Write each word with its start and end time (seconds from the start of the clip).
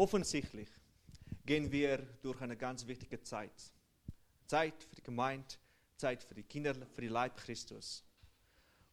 Offensichtlich 0.00 0.70
gehen 1.44 1.70
wir 1.70 1.98
durch 2.22 2.40
eine 2.40 2.56
ganz 2.56 2.86
wichtige 2.86 3.22
Zeit. 3.22 3.52
Zeit 4.46 4.82
für 4.82 4.96
die 4.96 5.02
Gemeinde, 5.02 5.46
Zeit 5.98 6.24
für 6.24 6.34
die 6.34 6.42
Kinder, 6.42 6.74
für 6.94 7.02
die 7.02 7.08
Leib 7.08 7.36
Christus. 7.36 8.02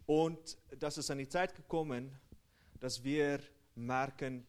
Und 0.06 0.58
das 0.78 0.98
ist 0.98 1.10
eine 1.10 1.26
Zeit 1.30 1.56
gekommen, 1.56 2.12
dass 2.82 3.02
wir 3.02 3.40
merken 3.76 4.46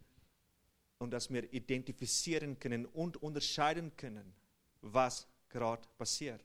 und 0.98 1.12
dass 1.12 1.32
wir 1.32 1.44
identifizieren 1.52 2.58
können 2.58 2.86
und 2.86 3.22
unterscheiden 3.22 3.96
können, 3.96 4.34
was 4.80 5.28
gerade 5.48 5.86
passiert. 5.96 6.44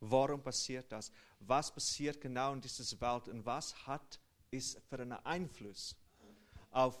Warum 0.00 0.42
passiert 0.42 0.90
das? 0.90 1.12
Was 1.38 1.72
passiert 1.72 2.20
genau 2.20 2.54
in 2.54 2.60
dieser 2.60 3.00
Welt 3.00 3.28
und 3.28 3.46
was 3.46 3.86
hat 3.86 4.18
es 4.50 4.76
für 4.88 4.98
einen 4.98 5.12
Einfluss 5.12 5.94
auf 6.72 6.98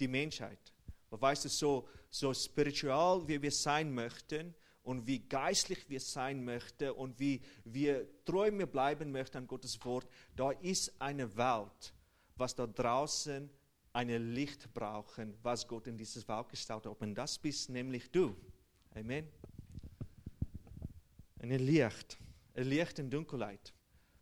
die 0.00 0.08
Menschheit? 0.08 0.72
Weißt 1.20 1.44
du, 1.44 1.48
so, 1.48 1.88
so 2.08 2.32
spiritual 2.32 3.26
wie 3.28 3.40
wir 3.40 3.50
sein 3.50 3.92
möchten 3.92 4.54
und 4.82 5.06
wie 5.06 5.20
geistlich 5.20 5.88
wir 5.88 6.00
sein 6.00 6.44
möchten 6.44 6.90
und 6.90 7.18
wie 7.20 7.40
wir 7.64 8.08
treu 8.24 8.50
bleiben 8.66 9.12
möchten 9.12 9.38
an 9.38 9.46
Gottes 9.46 9.82
Wort, 9.84 10.08
da 10.34 10.50
ist 10.50 10.92
eine 11.00 11.36
Welt, 11.36 11.94
was 12.36 12.54
da 12.54 12.66
draußen 12.66 13.50
ein 13.92 14.34
Licht 14.34 14.72
brauchen, 14.72 15.34
was 15.42 15.68
Gott 15.68 15.86
in 15.86 15.96
dieses 15.96 16.26
Welt 16.26 16.48
gestaltet 16.48 16.90
hat. 16.90 17.00
Und 17.00 17.14
das 17.14 17.38
bist 17.38 17.68
nämlich 17.68 18.10
du. 18.10 18.34
Amen. 18.94 19.28
Ein 21.40 21.50
Licht. 21.50 22.18
Ein 22.54 22.64
Licht 22.64 22.98
in 22.98 23.10
Dunkelheit. 23.10 23.72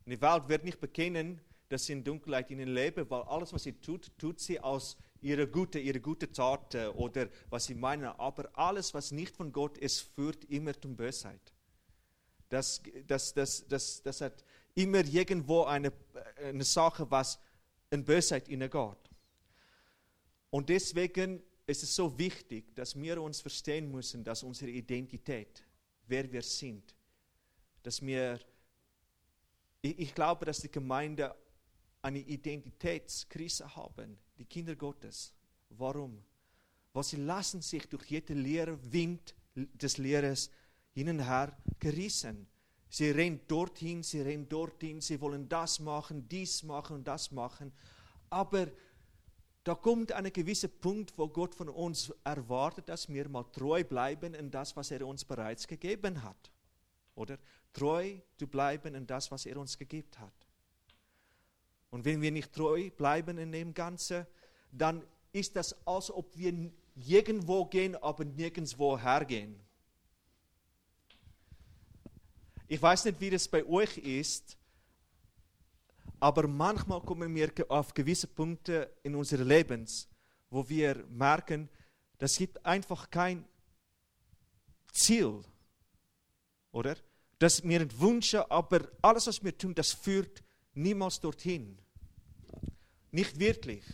Und 0.04 0.12
die 0.12 0.20
Welt 0.20 0.48
wird 0.48 0.64
nicht 0.64 0.80
bekennen, 0.80 1.40
dass 1.68 1.86
sie 1.86 1.92
in 1.92 2.02
Dunkelheit 2.02 2.50
ihnen 2.50 2.68
leben, 2.68 3.08
weil 3.08 3.22
alles, 3.22 3.52
was 3.52 3.62
sie 3.62 3.72
tut, 3.72 4.10
tut 4.18 4.40
sie 4.40 4.58
aus 4.58 4.96
ihrer 5.22 5.46
gute, 5.46 5.78
ihre 5.78 6.00
gute 6.00 6.30
Tat 6.30 6.74
oder 6.94 7.28
was 7.48 7.66
sie 7.66 7.74
meinen. 7.74 8.04
Aber 8.04 8.50
alles, 8.56 8.94
was 8.94 9.10
nicht 9.10 9.36
von 9.36 9.52
Gott 9.52 9.78
ist, 9.78 10.00
führt 10.14 10.44
immer 10.46 10.78
zum 10.78 10.96
Bösheit. 10.96 11.40
Das, 12.48 12.82
das, 13.06 13.32
das, 13.34 13.66
das, 13.68 14.02
das 14.02 14.20
hat 14.20 14.44
immer 14.74 15.04
irgendwo 15.04 15.64
eine, 15.64 15.92
eine 16.42 16.64
Sache, 16.64 17.10
was 17.10 17.38
in 17.90 18.04
Bösheit 18.04 18.48
hineingeht. 18.48 18.98
Und 20.50 20.68
deswegen 20.68 21.42
ist 21.66 21.82
es 21.82 21.94
so 21.94 22.18
wichtig, 22.18 22.74
dass 22.74 23.00
wir 23.00 23.22
uns 23.22 23.40
verstehen 23.40 23.90
müssen, 23.90 24.24
dass 24.24 24.42
unsere 24.42 24.70
Identität, 24.70 25.64
wer 26.06 26.30
wir 26.30 26.42
sind, 26.42 26.94
dass 27.82 28.02
wir, 28.02 28.40
ich, 29.80 29.98
ich 29.98 30.14
glaube, 30.14 30.44
dass 30.44 30.60
die 30.60 30.70
Gemeinde 30.70 31.34
eine 32.02 32.18
Identitätskrise 32.18 33.76
haben, 33.76 34.18
die 34.40 34.46
Kinder 34.46 34.74
Gottes. 34.74 35.32
Warum? 35.68 36.24
Weil 36.92 37.04
sie 37.04 37.16
lassen 37.16 37.62
sich 37.62 37.86
durch 37.88 38.06
jeden 38.06 38.38
leeren 38.38 38.78
Wind 38.92 39.34
des 39.54 39.98
Lehrers 39.98 40.50
hin 40.92 41.10
und 41.10 41.20
her 41.20 41.56
gerissen. 41.78 42.48
Sie 42.88 43.10
rennen 43.10 43.40
dorthin, 43.46 44.02
sie 44.02 44.22
rennen 44.22 44.48
dorthin, 44.48 45.00
sie 45.00 45.20
wollen 45.20 45.48
das 45.48 45.78
machen, 45.78 46.28
dies 46.28 46.64
machen 46.64 46.96
und 46.96 47.06
das 47.06 47.30
machen. 47.30 47.72
Aber 48.30 48.66
da 49.62 49.74
kommt 49.74 50.10
ein 50.10 50.32
gewisser 50.32 50.68
Punkt, 50.68 51.16
wo 51.16 51.28
Gott 51.28 51.54
von 51.54 51.68
uns 51.68 52.12
erwartet, 52.24 52.88
dass 52.88 53.08
wir 53.08 53.28
mal 53.28 53.44
treu 53.44 53.84
bleiben 53.84 54.34
in 54.34 54.50
das, 54.50 54.74
was 54.74 54.90
er 54.90 55.06
uns 55.06 55.24
bereits 55.24 55.68
gegeben 55.68 56.22
hat. 56.22 56.50
Oder 57.14 57.38
treu 57.72 58.18
zu 58.38 58.48
bleiben 58.48 58.94
in 58.94 59.06
das, 59.06 59.30
was 59.30 59.46
er 59.46 59.58
uns 59.58 59.76
gegeben 59.78 60.10
hat. 60.18 60.49
Und 61.90 62.04
wenn 62.04 62.22
wir 62.22 62.30
nicht 62.30 62.52
treu 62.52 62.90
bleiben 62.90 63.38
in 63.38 63.52
dem 63.52 63.74
Ganzen, 63.74 64.26
dann 64.72 65.02
ist 65.32 65.56
das, 65.56 65.74
als 65.86 66.10
ob 66.10 66.36
wir 66.36 66.70
irgendwo 66.94 67.64
gehen, 67.64 67.96
aber 67.96 68.24
nirgendwo 68.24 68.98
hergehen. 68.98 69.58
Ich 72.68 72.80
weiß 72.80 73.04
nicht, 73.06 73.20
wie 73.20 73.30
das 73.30 73.48
bei 73.48 73.64
euch 73.64 73.98
ist, 73.98 74.56
aber 76.20 76.46
manchmal 76.46 77.00
kommen 77.00 77.34
wir 77.34 77.50
auf 77.68 77.94
gewisse 77.94 78.28
Punkte 78.28 78.94
in 79.02 79.14
unserem 79.14 79.48
Lebens, 79.48 80.08
wo 80.50 80.68
wir 80.68 81.04
merken, 81.08 81.68
das 82.18 82.36
gibt 82.36 82.64
einfach 82.64 83.10
kein 83.10 83.44
Ziel, 84.92 85.42
oder? 86.70 86.96
Dass 87.38 87.62
wir 87.64 87.98
wünschen, 87.98 88.40
aber 88.50 88.86
alles, 89.00 89.26
was 89.26 89.42
wir 89.42 89.56
tun, 89.56 89.74
das 89.74 89.92
führt 89.92 90.42
niemals 90.74 91.20
dorthin. 91.20 91.78
Nicht 93.10 93.38
wirklich. 93.38 93.84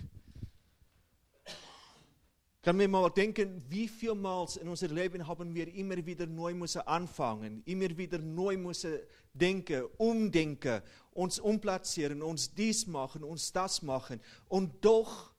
Kann 2.67 2.79
man 2.79 2.91
mal 2.91 3.09
denken, 3.11 3.63
wie 3.69 3.87
vielmals 3.87 4.57
in 4.57 4.69
unserem 4.69 4.97
Leben 4.97 5.27
haben 5.29 5.55
wir 5.55 5.73
immer 5.73 6.05
wieder 6.05 6.27
neu 6.27 6.53
müssen 6.53 6.81
anfangen, 6.81 7.63
immer 7.65 7.97
wieder 7.97 8.19
neu 8.19 8.57
müssen 8.57 8.99
denken, 9.33 9.85
umdenken, 9.99 10.83
uns 11.13 11.39
umplatzieren, 11.39 12.23
uns 12.23 12.53
dies 12.53 12.89
machen, 12.89 13.23
uns 13.23 13.53
das 13.53 13.83
machen. 13.83 14.21
Und 14.49 14.85
doch, 14.85 15.33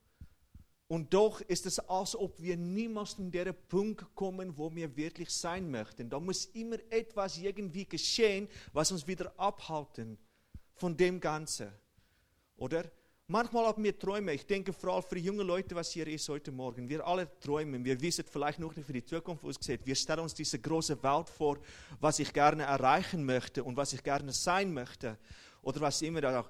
und 0.88 1.14
doch 1.14 1.42
ist 1.42 1.66
es, 1.66 1.80
als 1.80 2.16
ob 2.16 2.42
wir 2.42 2.56
niemals 2.56 3.16
in 3.20 3.30
den 3.30 3.54
Punkt 3.68 4.06
kommen, 4.16 4.58
wo 4.58 4.74
wir 4.74 4.96
wirklich 4.96 5.30
sein 5.30 5.70
möchten. 5.70 6.10
Da 6.10 6.22
muss 6.22 6.46
immer 6.46 6.78
etwas 6.90 7.38
irgendwie 7.38 7.84
geschehen, 7.84 8.48
was 8.72 8.94
uns 8.94 9.06
wieder 9.06 9.38
abhalten 9.38 10.18
von 10.78 10.96
dem 10.96 11.20
Ganzen. 11.20 11.72
Oder? 12.58 12.86
Manchmal 13.30 13.66
haben 13.66 13.84
wir 13.84 14.00
Träume. 14.00 14.34
Ich 14.34 14.46
denke 14.46 14.72
vor 14.72 14.94
allem 14.94 15.04
für 15.04 15.18
junge 15.18 15.44
Leute, 15.44 15.76
was 15.76 15.92
hier 15.92 16.08
ist 16.08 16.30
heute 16.30 16.50
Morgen. 16.50 16.88
Wir 16.88 17.06
alle 17.06 17.28
träumen. 17.42 17.84
Wir 17.84 18.00
wissen 18.00 18.24
vielleicht 18.24 18.58
noch 18.58 18.74
nicht 18.74 18.86
für 18.86 18.94
die 18.94 19.04
Zukunft 19.04 19.44
ausgesehen. 19.44 19.82
Wir 19.84 19.96
stellen 19.96 20.22
uns 20.22 20.34
diese 20.34 20.58
große 20.60 21.04
Welt 21.04 21.28
vor, 21.28 21.58
was 22.00 22.20
ich 22.20 22.32
gerne 22.32 22.64
erreichen 22.64 23.26
möchte 23.26 23.66
und 23.66 23.76
was 23.76 23.92
ich 23.92 24.02
gerne 24.02 24.32
sein 24.32 24.74
möchte. 24.74 25.18
Oder 25.62 25.82
was 25.82 26.02
immer 26.02 26.40
auch. 26.40 26.50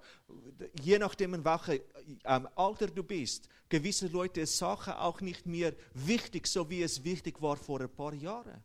Je 0.79 0.99
nachdem, 0.99 1.33
in 1.33 1.43
welchem 1.43 1.81
ähm, 2.23 2.47
Alter 2.55 2.85
du 2.85 3.03
bist, 3.03 3.49
gewisse 3.67 4.05
Leute 4.05 4.45
Sachen 4.45 4.93
auch 4.93 5.19
nicht 5.21 5.47
mehr 5.47 5.73
wichtig, 5.95 6.45
so 6.45 6.69
wie 6.69 6.83
es 6.83 7.03
wichtig 7.03 7.41
war 7.41 7.57
vor 7.57 7.81
ein 7.81 7.89
paar 7.89 8.13
Jahren. 8.13 8.63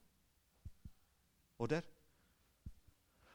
Oder? 1.56 1.82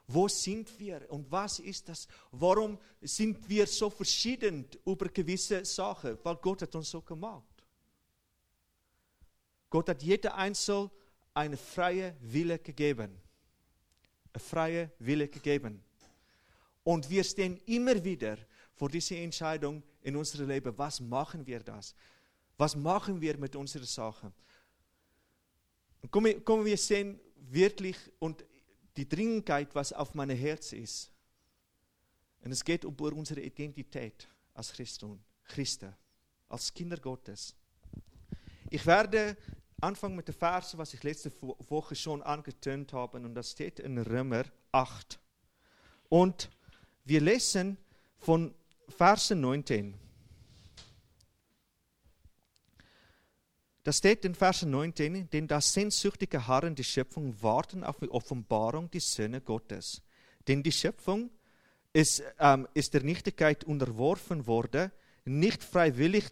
Wo 0.10 0.30
sind 0.30 0.80
wir 0.80 1.06
und 1.12 1.30
was 1.30 1.60
ist 1.60 1.90
das? 1.90 2.08
Warum 2.32 2.80
sind 3.02 3.48
wir 3.50 3.68
so 3.68 3.90
verschieden 3.90 4.66
über 4.86 5.10
gewisse 5.10 5.66
Sachen? 5.66 6.18
Weil 6.24 6.36
Gott 6.38 6.62
hat 6.62 6.74
uns 6.76 6.90
so 6.90 7.02
gemacht. 7.02 7.44
Gott 9.70 9.90
hat 9.90 10.02
jeder 10.02 10.34
Einzel 10.36 10.90
eine 11.34 11.58
freie 11.58 12.16
Wille 12.22 12.58
gegeben. 12.58 13.22
Eine 14.32 14.44
freie 14.44 14.92
Wille 15.00 15.28
gegeben. 15.28 15.84
Und 16.86 17.10
wir 17.10 17.26
stehen 17.26 17.58
immer 17.66 18.02
wieder 18.02 18.38
vor 18.76 18.88
dieser 18.88 19.18
Entscheidung 19.18 19.84
in 20.02 20.16
unserem 20.16 20.48
Leben. 20.48 20.78
Was 20.78 21.02
machen 21.02 21.46
wir 21.46 21.60
das? 21.60 21.94
Was 22.58 22.78
machen 22.78 23.20
wir 23.20 23.38
mit 23.38 23.58
unserer 23.58 23.84
Sache? 23.84 24.32
Kommen 26.10 26.66
wir 26.66 26.78
sehen 26.78 27.20
wirklich, 27.36 27.98
und 28.20 28.46
die 28.98 29.08
Dringlichkeit, 29.08 29.74
was 29.76 29.94
auf 29.94 30.14
meinem 30.16 30.38
Herz 30.38 30.74
ist. 30.74 31.12
Und 32.42 32.52
es 32.52 32.64
geht 32.64 32.84
um 32.84 32.96
unsere 32.96 33.42
Identität 33.42 34.28
als 34.54 34.74
Christen, 34.74 35.20
Christen, 35.46 35.94
als 36.50 36.74
Kinder 36.74 36.98
Gottes. 36.98 37.56
Ich 38.70 38.86
werde 38.86 39.38
anfangen 39.80 40.16
mit 40.16 40.28
der 40.28 40.34
Verse, 40.36 40.78
was 40.78 40.94
ich 40.94 41.04
letzte 41.04 41.32
Woche 41.42 41.96
schon 41.96 42.24
angetönt 42.24 42.92
habe, 42.94 43.18
und 43.18 43.36
das 43.36 43.52
steht 43.52 43.80
in 43.80 43.98
Römer 43.98 44.46
8. 44.72 45.20
Und 46.10 46.50
wir 47.06 47.22
lesen 47.22 47.78
von 48.18 48.54
Verse 48.90 49.36
19. 49.36 50.07
Das 53.88 54.00
steht 54.00 54.26
in 54.26 54.36
Vers 54.36 54.64
19, 54.64 55.30
denn 55.30 55.48
das 55.48 55.72
sehnsüchtige 55.72 56.46
Harren 56.46 56.76
die 56.76 56.84
Schöpfung 56.84 57.42
warten 57.42 57.86
auf 57.86 58.00
die 58.00 58.10
Offenbarung 58.10 58.92
der 58.92 59.00
Söhne 59.00 59.40
Gottes. 59.40 60.02
Denn 60.46 60.62
die 60.62 60.74
Schöpfung 60.74 61.30
ist, 61.94 62.22
ähm, 62.38 62.68
ist 62.74 62.94
der 62.94 63.04
Nichtigkeit 63.04 63.64
unterworfen 63.64 64.46
worden, 64.46 64.92
nicht 65.24 65.64
freiwillig, 65.64 66.30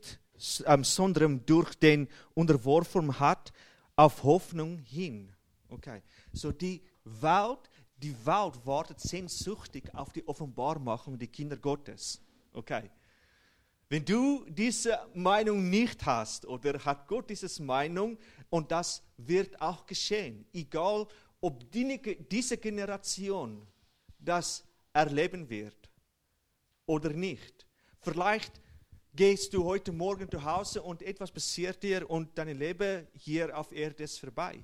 ähm, 0.66 0.84
sondern 0.84 1.46
durch 1.46 1.74
den 1.76 2.10
Unterworfen 2.34 3.22
hat, 3.22 3.54
auf 3.96 4.24
Hoffnung 4.24 4.80
hin. 4.80 5.34
Okay, 5.70 6.02
so 6.34 6.52
die 6.52 6.84
Welt, 7.06 7.70
die 7.96 8.18
Welt 8.26 8.66
wartet 8.66 9.00
sehnsüchtig 9.00 9.96
auf 9.96 10.12
die 10.12 10.28
Offenbarmachung 10.28 11.18
der 11.18 11.30
Kinder 11.30 11.56
Gottes. 11.56 12.22
Okay. 12.52 12.92
Wenn 13.88 14.04
du 14.04 14.46
diese 14.50 15.00
Meinung 15.14 15.70
nicht 15.70 16.06
hast 16.06 16.46
oder 16.46 16.80
hat 16.84 17.08
Gott 17.08 17.30
diese 17.30 17.62
Meinung 17.62 18.18
und 18.50 18.72
das 18.72 19.04
wird 19.18 19.62
auch 19.62 19.86
geschehen, 19.86 20.46
egal 20.54 21.08
ob 21.40 21.72
die, 21.72 22.18
diese 22.32 22.58
Generation 22.58 23.68
das 24.18 24.64
erleben 24.92 25.48
wird 25.50 25.90
oder 26.88 27.12
nicht. 27.12 27.68
Vielleicht 28.02 28.60
gehst 29.14 29.54
du 29.54 29.64
heute 29.64 29.92
Morgen 29.92 30.30
zu 30.30 30.44
Hause 30.44 30.82
und 30.82 31.04
etwas 31.04 31.32
passiert 31.32 31.82
dir 31.84 32.10
und 32.10 32.36
dein 32.38 32.58
Leben 32.58 33.08
hier 33.14 33.56
auf 33.56 33.72
Erde 33.72 34.04
ist 34.04 34.20
vorbei. 34.20 34.64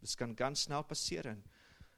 Das 0.00 0.16
kann 0.16 0.36
ganz 0.36 0.62
schnell 0.62 0.82
passieren. 0.84 1.42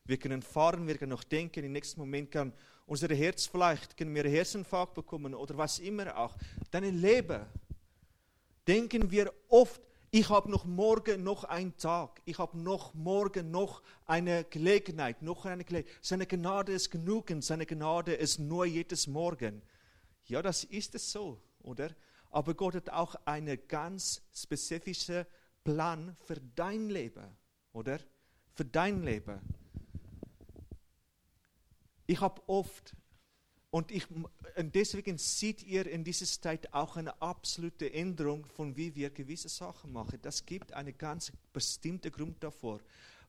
Wir 0.04 0.18
können 0.18 0.42
fahren, 0.42 0.86
wir 0.86 0.96
können 0.96 1.10
noch 1.10 1.24
denken, 1.24 1.64
im 1.64 1.72
nächsten 1.72 2.00
Moment 2.00 2.30
kann 2.30 2.52
unser 2.86 3.14
Herz 3.14 3.46
vielleicht, 3.46 3.96
können 3.96 4.14
wir 4.14 4.24
Herzinfarkt 4.24 4.94
bekommen 4.94 5.34
oder 5.34 5.56
was 5.56 5.78
immer 5.78 6.16
auch. 6.16 6.36
Dein 6.70 6.84
Leben, 7.00 7.46
denken 8.66 9.10
wir 9.10 9.32
oft, 9.48 9.80
ich 10.10 10.28
habe 10.28 10.48
noch 10.48 10.64
morgen 10.64 11.24
noch 11.24 11.42
einen 11.42 11.76
Tag, 11.76 12.20
ich 12.24 12.38
habe 12.38 12.56
noch 12.56 12.94
morgen 12.94 13.50
noch 13.50 13.82
eine 14.06 14.44
Gelegenheit, 14.44 15.22
noch 15.22 15.44
eine 15.44 15.64
Gelegenheit. 15.64 15.98
Seine 16.02 16.26
Gnade 16.26 16.72
ist 16.72 16.90
genug 16.90 17.30
und 17.30 17.42
seine 17.42 17.66
Gnade 17.66 18.14
ist 18.14 18.38
nur 18.38 18.64
jedes 18.64 19.08
Morgen. 19.08 19.60
Ja, 20.26 20.40
das 20.40 20.62
ist 20.64 20.94
es 20.94 21.10
so, 21.10 21.40
oder? 21.62 21.90
Aber 22.30 22.54
Gott 22.54 22.76
hat 22.76 22.90
auch 22.90 23.16
einen 23.24 23.58
ganz 23.66 24.22
spezifischen 24.32 25.26
Plan 25.64 26.16
für 26.24 26.36
dein 26.54 26.90
Leben, 26.90 27.36
oder? 27.72 27.98
Für 28.52 28.64
dein 28.64 29.02
Leben. 29.02 29.40
Ich 32.06 32.20
habe 32.20 32.42
oft 32.46 32.94
und, 33.70 33.90
ich, 33.90 34.06
und 34.10 34.74
deswegen 34.74 35.18
seht 35.18 35.64
ihr 35.64 35.86
in 35.86 36.04
dieser 36.04 36.26
Zeit 36.26 36.72
auch 36.72 36.96
eine 36.96 37.20
absolute 37.20 37.92
Änderung 37.92 38.46
von 38.46 38.76
wie 38.76 38.94
wir 38.94 39.10
gewisse 39.10 39.48
Sachen 39.48 39.92
machen. 39.92 40.20
Das 40.22 40.46
gibt 40.46 40.72
einen 40.72 40.96
ganz 40.96 41.32
bestimmten 41.52 42.12
Grund 42.12 42.36
davor. 42.40 42.78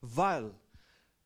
Weil 0.02 0.54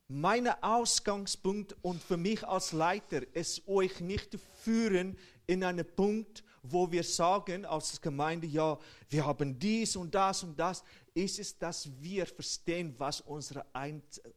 mein 0.07 0.47
Ausgangspunkt 0.63 1.75
und 1.81 2.01
für 2.01 2.15
mich 2.15 2.47
als 2.47 2.71
Leiter 2.71 3.21
ist 3.35 3.67
euch 3.67 3.99
nicht 3.99 4.31
zu 4.31 4.37
führen 4.63 5.17
in 5.47 5.65
einen 5.65 5.85
Punkt, 5.85 6.43
wo 6.63 6.89
wir 6.91 7.03
sagen 7.03 7.65
als 7.65 7.99
Gemeinde, 7.99 8.47
ja, 8.47 8.79
wir 9.09 9.25
haben 9.25 9.59
dies 9.59 9.95
und 9.95 10.15
das 10.15 10.43
und 10.43 10.57
das, 10.57 10.83
ist 11.23 11.39
es, 11.39 11.57
dass 11.57 11.89
wir 12.01 12.25
verstehen, 12.25 12.95
was 12.97 13.21
unsere, 13.21 13.65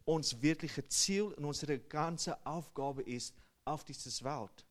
uns 0.05 0.40
wirkliche 0.43 0.87
Ziel 0.88 1.25
und 1.25 1.44
unsere 1.44 1.79
ganze 1.79 2.44
Aufgabe 2.44 3.02
ist 3.02 3.34
auf 3.64 3.84
dieser 3.84 4.25
Welt. 4.25 4.67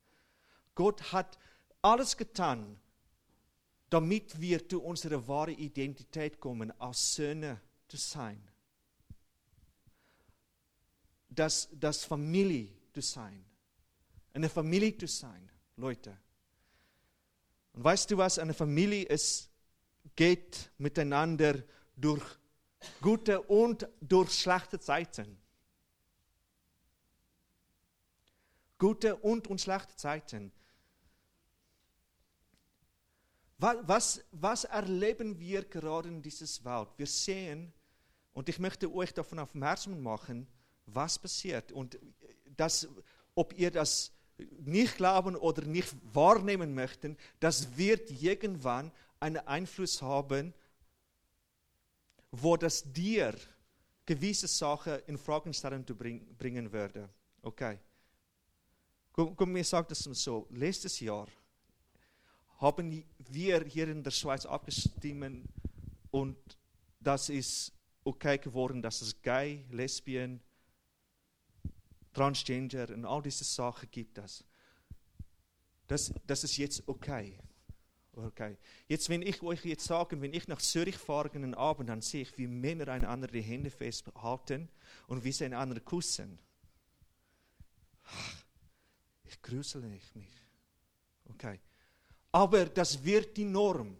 Gott 0.76 1.12
hat 1.12 1.38
alles 1.82 2.16
getan, 2.18 2.80
damit 3.90 4.40
wir 4.40 4.68
zu 4.68 4.82
unserer 4.82 5.26
wahren 5.28 5.58
Identität 5.58 6.40
kommen, 6.40 6.72
als 6.80 7.16
Söhne 7.16 7.60
zu 7.88 7.98
sein. 7.98 8.42
Das, 11.30 11.70
das 11.72 12.04
Familie 12.04 12.70
zu 12.94 13.02
sein. 13.02 13.46
Eine 14.34 14.50
Familie 14.50 14.98
zu 14.98 15.08
sein, 15.08 15.50
Leute. 15.78 16.18
Und 17.74 17.84
weißt 17.84 18.12
du 18.12 18.18
was? 18.18 18.38
Eine 18.38 18.54
Familie 18.54 19.04
ist, 19.04 19.50
geht 20.16 20.72
miteinander 20.78 21.64
durch 21.96 22.24
gute 23.02 23.42
und 23.42 23.88
durch 24.02 24.32
schlechte 24.32 24.80
Zeiten. 24.80 25.38
Gute 28.78 29.16
und, 29.18 29.48
und 29.48 29.62
schlechte 29.62 29.96
Zeiten. 29.96 30.52
Was, 33.58 34.24
was 34.32 34.64
erleben 34.64 35.40
wir 35.40 35.64
gerade 35.64 36.10
in 36.10 36.24
dieses 36.24 36.66
Welt? 36.66 36.88
Wir 36.98 37.06
sehen, 37.06 37.72
und 38.34 38.50
ich 38.50 38.58
möchte 38.58 38.92
euch 38.92 39.14
davon 39.14 39.38
aufmerksam 39.38 40.02
machen, 40.02 40.48
was 40.88 41.20
passiert. 41.20 41.72
Und 41.72 42.00
das, 42.58 42.88
ob 43.36 43.54
ihr 43.54 43.70
das 43.70 44.14
nicht 44.62 44.98
glauben 44.98 45.36
oder 45.36 45.64
nicht 45.64 45.94
wahrnehmen 46.12 46.74
möchten, 46.74 47.18
das 47.40 47.78
wird 47.78 48.10
irgendwann 48.10 48.92
einen 49.20 49.46
Einfluss 49.48 50.02
haben, 50.02 50.56
wo 52.32 52.56
das 52.58 52.84
dir 52.92 53.36
gewisse 54.06 54.48
Sachen 54.48 55.00
in 55.08 55.18
Fragen 55.18 55.54
stellen 55.54 55.86
zu 55.86 55.96
bringen 55.96 56.72
würde. 56.72 57.10
Okay. 57.42 57.80
Komm, 59.14 59.52
mir 59.52 59.64
sagt 59.66 59.92
es 59.92 60.00
so, 60.00 60.48
letztes 60.52 61.00
Jahr 61.02 61.28
haben 62.60 63.04
wir 63.30 63.64
hier 63.66 63.88
in 63.90 64.04
der 64.04 64.12
Schweiz 64.12 64.46
abgestimmt 64.46 65.48
und 66.12 66.38
das 67.00 67.30
ist 67.30 67.74
okay 68.04 68.38
geworden, 68.38 68.82
dass 68.82 69.02
es 69.02 69.22
gay, 69.22 69.66
lesbien, 69.70 70.40
transgender 72.14 72.90
und 72.90 73.06
all 73.06 73.22
diese 73.22 73.44
Sachen 73.44 73.90
gibt. 73.92 74.18
Das, 74.18 74.44
das 76.26 76.44
ist 76.44 76.58
jetzt 76.58 76.88
okay. 76.88 77.38
Okay. 78.14 78.58
Jetzt, 78.88 79.10
wenn 79.10 79.22
ich 79.22 79.42
euch 79.42 79.64
jetzt 79.64 79.86
sage, 79.86 80.20
wenn 80.22 80.34
ich 80.34 80.48
nach 80.48 80.62
Zürich 80.62 80.98
fahre 80.98 81.32
einen 81.32 81.54
Abend, 81.54 81.90
dann 81.90 82.02
sehe 82.02 82.24
ich, 82.24 82.38
wie 82.38 82.48
Männer 82.48 82.90
einander 82.90 83.28
die 83.28 83.42
Hände 83.42 83.70
festhalten 83.70 84.68
und 85.08 85.24
wie 85.24 85.32
sie 85.32 85.46
einander 85.46 85.80
kussen. 85.80 86.38
Ich 89.24 89.42
grüßele 89.42 89.88
mich. 89.88 90.04
Okay. 91.30 91.60
Aber 92.34 92.66
das 92.66 93.04
wird 93.04 93.38
die 93.38 93.46
Norm. 93.46 93.98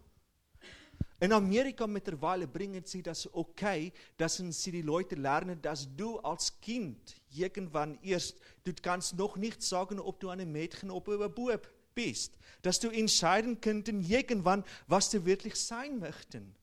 In 1.20 1.32
Amerika 1.32 1.86
mittlerweile 1.86 2.48
bringen 2.48 2.84
sie 2.84 3.00
das 3.00 3.32
okay, 3.32 3.92
dass 4.16 4.38
sie 4.38 4.72
die 4.72 4.82
Leute 4.82 5.14
lernen, 5.14 5.62
dass 5.62 5.88
du 5.96 6.18
als 6.18 6.60
Kind 6.60 7.14
irgendwann 7.30 7.96
erst, 8.02 8.40
du 8.64 8.72
kannst 8.74 9.16
noch 9.16 9.36
nicht 9.36 9.62
sagen, 9.62 10.00
ob 10.00 10.18
du 10.18 10.30
ein 10.30 10.50
Mädchen 10.50 10.90
oder 10.90 11.24
ein 11.24 11.32
Bub 11.32 11.71
bist. 11.94 12.38
Dass 12.62 12.78
du 12.78 12.90
entscheiden 12.90 13.60
könnten 13.60 14.00
irgendwann, 14.00 14.64
was 14.86 15.10
du 15.10 15.24
wirklich 15.24 15.56
sein 15.56 15.98
möchten. 15.98 16.54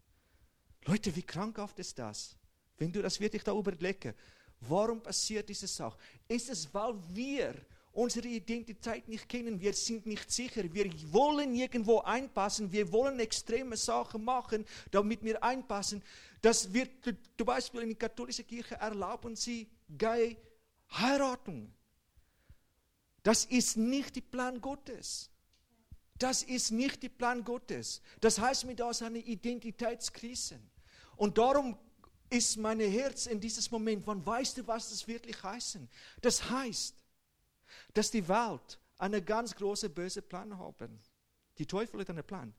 Leute, 0.85 1.15
wie 1.15 1.23
krankhaft 1.23 1.77
ist 1.79 1.99
das? 1.99 2.35
Wenn 2.77 2.91
du 2.91 3.01
das 3.01 3.19
wirklich 3.19 3.43
da 3.43 3.53
überlegst. 3.53 4.13
Warum 4.61 5.01
passiert 5.01 5.47
diese 5.49 5.67
Sache? 5.67 5.97
Ist 6.27 6.49
es, 6.49 6.73
weil 6.73 6.95
wir 7.13 7.55
unsere 7.91 8.27
Identität 8.27 9.07
nicht 9.07 9.27
kennen, 9.27 9.59
wir 9.59 9.73
sind 9.73 10.05
nicht 10.05 10.31
sicher, 10.31 10.63
wir 10.73 10.91
wollen 11.11 11.55
irgendwo 11.55 11.99
einpassen, 11.99 12.71
wir 12.71 12.91
wollen 12.91 13.19
extreme 13.19 13.75
Sachen 13.77 14.23
machen, 14.23 14.65
damit 14.91 15.23
wir 15.23 15.43
einpassen. 15.43 16.01
Das 16.41 16.71
wird 16.73 16.91
zum 17.03 17.45
Beispiel 17.45 17.81
in 17.81 17.89
der 17.89 17.97
katholischen 17.97 18.47
Kirche 18.47 18.75
erlauben 18.75 19.35
sie 19.35 19.67
gay 19.97 20.37
Heiratung. 20.91 21.73
Das 23.29 23.45
ist 23.45 23.77
nicht 23.77 24.15
der 24.15 24.21
Plan 24.21 24.59
Gottes. 24.59 25.29
Das 26.17 26.41
ist 26.41 26.71
nicht 26.71 27.03
der 27.03 27.09
Plan 27.09 27.43
Gottes. 27.43 28.01
Das 28.21 28.39
heißt 28.39 28.65
mit 28.65 28.81
aus 28.81 29.03
eine 29.03 29.19
Identitätskrise. 29.19 30.59
Und 31.15 31.37
darum 31.37 31.77
ist 32.31 32.57
mein 32.57 32.79
Herz 32.79 33.27
in 33.27 33.39
dieses 33.39 33.69
Moment, 33.69 34.07
wann 34.07 34.25
weißt 34.25 34.57
du, 34.57 34.65
was 34.65 34.89
das 34.89 35.07
wirklich 35.07 35.43
heißt? 35.43 35.77
Das 36.21 36.49
heißt, 36.49 36.95
dass 37.93 38.09
die 38.09 38.27
Welt 38.27 38.79
einen 38.97 39.23
ganz 39.23 39.55
großen 39.55 39.93
bösen 39.93 40.23
Plan 40.23 40.57
haben. 40.57 40.99
Die 41.59 41.67
Teufel 41.67 41.99
hat 41.99 42.09
einen 42.09 42.23
Plan. 42.23 42.51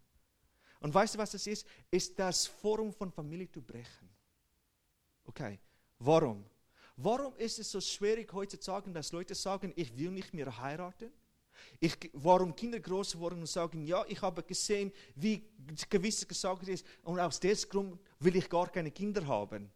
Und 0.78 0.94
weißt 0.94 1.16
du, 1.16 1.18
was 1.18 1.32
das 1.32 1.48
ist? 1.48 1.66
Ist 1.90 2.16
das 2.16 2.46
Forum 2.46 2.92
von 2.92 3.10
Familie 3.10 3.50
zu 3.50 3.60
brechen. 3.60 4.08
Okay, 5.24 5.58
warum? 5.98 6.44
Warum 7.02 7.34
ist 7.36 7.58
es 7.58 7.70
so 7.70 7.80
schwierig 7.80 8.30
heute 8.34 8.58
zu 8.58 8.66
sagen, 8.66 8.92
dass 8.92 9.12
Leute 9.12 9.34
sagen, 9.34 9.72
ich 9.74 9.96
will 9.96 10.10
nicht 10.10 10.34
mehr 10.34 10.58
heiraten? 10.58 11.10
Ich, 11.78 11.96
warum 12.12 12.54
Kinder 12.54 12.78
groß 12.78 13.18
wurden 13.18 13.40
und 13.40 13.46
sagen, 13.46 13.86
ja, 13.86 14.04
ich 14.06 14.20
habe 14.20 14.42
gesehen, 14.42 14.92
wie 15.14 15.48
gewiss 15.88 16.28
gesagt 16.28 16.68
ist, 16.68 16.84
und 17.02 17.18
aus 17.18 17.40
diesem 17.40 17.70
Grund 17.70 18.00
will 18.18 18.36
ich 18.36 18.48
gar 18.50 18.70
keine 18.70 18.90
Kinder 18.90 19.26
haben. 19.26 19.70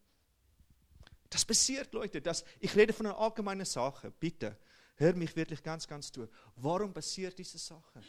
Das 1.31 1.45
passiert, 1.45 1.93
Leute. 1.95 2.21
Das, 2.21 2.45
ich 2.61 2.76
rede 2.76 2.93
von 2.93 3.07
einer 3.07 3.19
allgemeinen 3.19 3.64
Sache, 3.64 4.11
bitte. 4.11 4.59
Hör 4.97 5.14
mich 5.14 5.35
wirklich 5.35 5.62
ganz, 5.62 5.88
ganz 5.88 6.12
zu. 6.12 6.28
Warum 6.57 6.93
passiert 6.93 7.38
diese 7.38 7.59
Sache? 7.59 8.02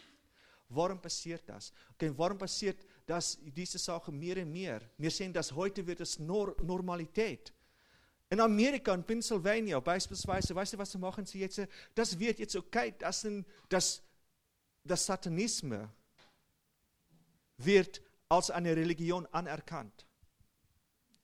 Warum 0.68 1.02
passiert 1.02 1.44
das? 1.48 1.72
Okay, 1.94 2.12
warum 2.18 2.38
passiert 2.38 2.86
das, 3.06 3.40
diese 3.42 3.78
Sache 3.78 4.12
mehr 4.12 4.38
und 4.38 4.52
mehr? 4.52 4.82
Wir 4.98 5.10
sehen, 5.10 5.32
dass 5.32 5.54
heute 5.54 5.88
wird 5.88 6.02
es 6.02 6.20
Nor 6.20 6.56
Normalität. 6.62 7.54
In 8.30 8.40
Amerika, 8.40 8.94
in 8.94 9.04
Pennsylvania 9.04 9.80
beispielsweise, 9.80 10.56
weißt 10.56 10.74
du, 10.74 10.78
was 10.78 10.94
machen 10.96 11.26
sie 11.26 11.40
jetzt? 11.40 11.62
Das 11.94 12.18
wird 12.18 12.40
jetzt 12.40 12.56
okay, 12.56 12.94
das, 12.98 13.26
das, 13.70 14.02
das 14.84 15.06
Satanismus 15.06 15.88
wird 17.58 18.02
als 18.28 18.50
eine 18.50 18.76
Religion 18.76 19.28
anerkannt. 19.28 20.06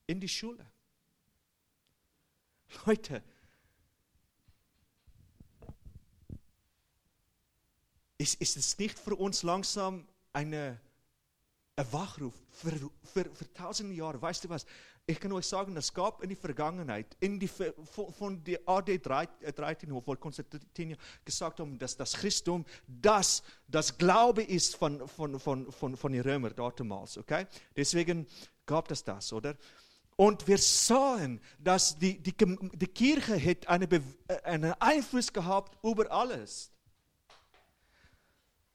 In 0.08 0.20
die 0.20 0.29
Schule. 0.29 0.65
Leute, 2.86 3.24
ist, 8.17 8.39
ist 8.39 8.58
es 8.58 8.77
nicht 8.77 8.98
für 8.98 9.15
uns 9.15 9.43
langsam 9.43 10.08
eine 10.31 10.79
Ein 11.75 11.91
Wachruf 11.91 12.34
für, 12.51 12.72
für, 13.03 13.25
für 13.34 13.53
tausende 13.53 13.96
Jahre. 13.96 14.22
Weißt 14.22 14.43
du 14.43 14.50
was? 14.50 14.65
Ich 15.08 15.20
kann 15.20 15.31
euch 15.34 15.48
sagen, 15.48 15.75
es 15.75 15.93
gab 15.93 16.22
in 16.22 16.29
der 16.29 16.38
Vergangenheit, 16.38 17.17
in 17.20 17.39
die, 17.39 17.48
von, 17.48 18.43
der 18.43 18.60
AD 18.65 19.00
13, 19.00 19.93
wo 19.93 20.01
Konstantin 20.15 20.96
gesagt 21.25 21.60
haben, 21.60 21.77
dass 21.77 21.98
das 21.98 22.13
Christum 22.13 22.65
das, 22.88 23.43
das 23.67 23.98
Glaube 23.98 24.43
ist 24.43 24.75
von, 24.75 25.08
von, 25.08 25.39
von, 25.39 25.72
von, 25.72 25.98
von 25.98 26.12
den 26.12 26.22
Römern 26.22 26.53
damals. 26.55 27.17
Okay? 27.17 27.46
Deswegen 27.75 28.27
gab 28.65 28.89
es 28.91 29.03
das, 29.03 29.34
oder? 29.34 29.58
Und 30.15 30.48
wir 30.48 30.60
sahen, 30.60 31.41
dass 31.58 31.98
die, 31.98 32.20
die, 32.20 32.36
die 32.38 32.88
Kirche 32.88 33.43
hat 33.43 33.67
eine, 33.67 33.88
einen 34.43 34.74
Einfluss 34.74 35.34
gehabt 35.34 35.77
über 35.84 36.12
alles. 36.12 36.72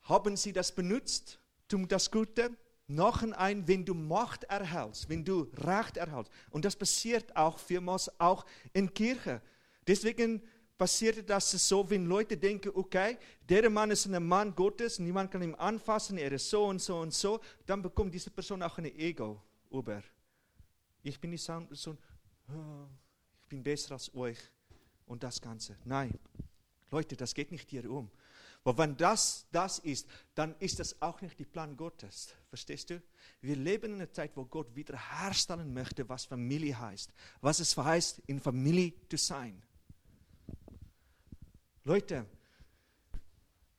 Haben 0.02 0.36
sie 0.36 0.52
das 0.52 0.72
benutzt, 0.72 1.38
um 1.72 1.86
das 1.86 2.10
Gute? 2.10 2.50
Ein, 2.88 3.66
wenn 3.66 3.84
du 3.84 3.94
Macht 3.94 4.44
erhältst, 4.44 5.08
wenn 5.08 5.24
du 5.24 5.50
Recht 5.54 5.96
erhältst. 5.96 6.32
Und 6.50 6.64
das 6.64 6.76
passiert 6.76 7.34
auch 7.36 7.58
vielmals 7.58 8.08
auch 8.20 8.44
in 8.72 8.92
Kirche. 8.92 9.42
Deswegen 9.86 10.42
passiert 10.76 11.28
das 11.28 11.50
so, 11.50 11.88
wenn 11.88 12.06
Leute 12.06 12.36
denken, 12.36 12.70
okay, 12.74 13.18
der 13.48 13.68
Mann 13.70 13.90
ist 13.90 14.06
ein 14.06 14.26
Mann 14.26 14.54
Gottes, 14.54 14.98
niemand 14.98 15.30
kann 15.30 15.42
ihn 15.42 15.54
anfassen, 15.54 16.18
er 16.18 16.32
ist 16.32 16.50
so 16.50 16.66
und 16.66 16.80
so 16.80 16.98
und 16.98 17.14
so, 17.14 17.40
dann 17.64 17.82
bekommt 17.82 18.12
diese 18.14 18.30
Person 18.30 18.62
auch 18.62 18.76
ein 18.78 18.84
Ego 18.84 19.42
über. 19.70 20.02
Ich 21.02 21.18
bin 21.20 21.30
die 21.30 21.36
Sohn, 21.38 21.66
oh, 22.48 22.86
ich 23.40 23.48
bin 23.48 23.62
besser 23.62 23.92
als 23.92 24.14
euch 24.14 24.38
und 25.06 25.22
das 25.22 25.40
Ganze. 25.40 25.76
Nein, 25.84 26.18
Leute, 26.90 27.16
das 27.16 27.32
geht 27.32 27.50
nicht 27.50 27.70
hier 27.70 27.90
um. 27.90 28.10
Aber 28.66 28.78
wenn 28.78 28.96
das 28.96 29.46
das 29.52 29.78
ist, 29.78 30.08
dann 30.34 30.56
ist 30.58 30.80
das 30.80 31.00
auch 31.00 31.20
nicht 31.20 31.38
der 31.38 31.44
Plan 31.44 31.76
Gottes. 31.76 32.34
Verstehst 32.48 32.90
du? 32.90 33.00
Wir 33.40 33.54
leben 33.54 33.92
in 33.92 34.00
einer 34.00 34.12
Zeit, 34.12 34.32
wo 34.34 34.44
Gott 34.44 34.74
wiederherstellen 34.74 35.72
möchte, 35.72 36.08
was 36.08 36.24
Familie 36.24 36.76
heißt. 36.76 37.12
Was 37.40 37.60
es 37.60 37.76
heißt, 37.76 38.22
in 38.26 38.40
Familie 38.40 38.92
zu 39.08 39.18
sein. 39.18 39.62
Leute, 41.84 42.26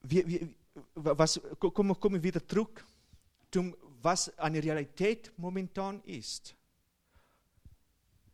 wir, 0.04 0.26
wir, 0.26 0.48
was, 0.94 1.38
kommen, 1.58 2.00
kommen 2.00 2.22
wieder 2.22 2.48
zurück 2.48 2.86
zum, 3.50 3.76
was 4.00 4.38
eine 4.38 4.62
Realität 4.62 5.34
momentan 5.36 6.02
ist. 6.04 6.54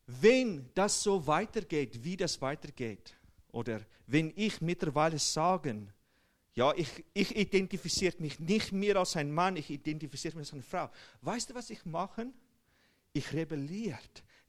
Wenn 0.07 0.71
das 0.73 1.03
so 1.03 1.27
weitergeht, 1.27 2.05
wie 2.05 2.17
das 2.17 2.41
weitergeht, 2.41 3.13
oder 3.51 3.81
wenn 4.07 4.33
ich 4.37 4.61
mittlerweile 4.61 5.19
sagen, 5.19 5.93
ja, 6.55 6.73
ich, 6.77 7.05
ich 7.13 7.37
identifiziere 7.37 8.15
mich 8.19 8.39
nicht 8.39 8.73
mehr 8.73 8.97
als 8.97 9.17
ein 9.17 9.33
Mann, 9.33 9.57
ich 9.57 9.71
identifiziere 9.71 10.37
mich 10.37 10.47
als 10.47 10.53
eine 10.53 10.63
Frau. 10.63 10.89
Weißt 11.21 11.51
du, 11.51 11.55
was 11.55 11.71
ich 11.71 11.85
mache? 11.85 12.27
Ich 13.13 13.33
rebelliere 13.33 13.99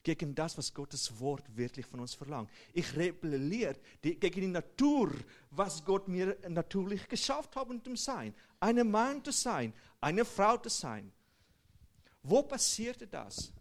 gegen 0.04 0.34
das, 0.34 0.56
was 0.56 0.72
Gottes 0.72 1.18
Wort 1.18 1.44
wirklich 1.56 1.84
von 1.84 1.98
uns 1.98 2.14
verlangt. 2.14 2.48
Ich 2.72 2.96
rebelliere 2.96 3.76
gegen 4.00 4.40
die 4.40 4.46
Natur, 4.46 5.12
was 5.50 5.84
Gott 5.84 6.06
mir 6.06 6.36
natürlich 6.48 7.08
geschafft 7.08 7.56
hat, 7.56 7.68
um 7.68 7.82
zu 7.82 7.96
sein. 7.96 8.32
Ein 8.60 8.88
Mann 8.88 9.24
zu 9.24 9.32
sein, 9.32 9.72
eine 10.00 10.24
Frau 10.24 10.56
zu 10.58 10.68
sein. 10.68 11.10
Wo 12.22 12.42
passierte 12.42 13.08
das? 13.08 13.52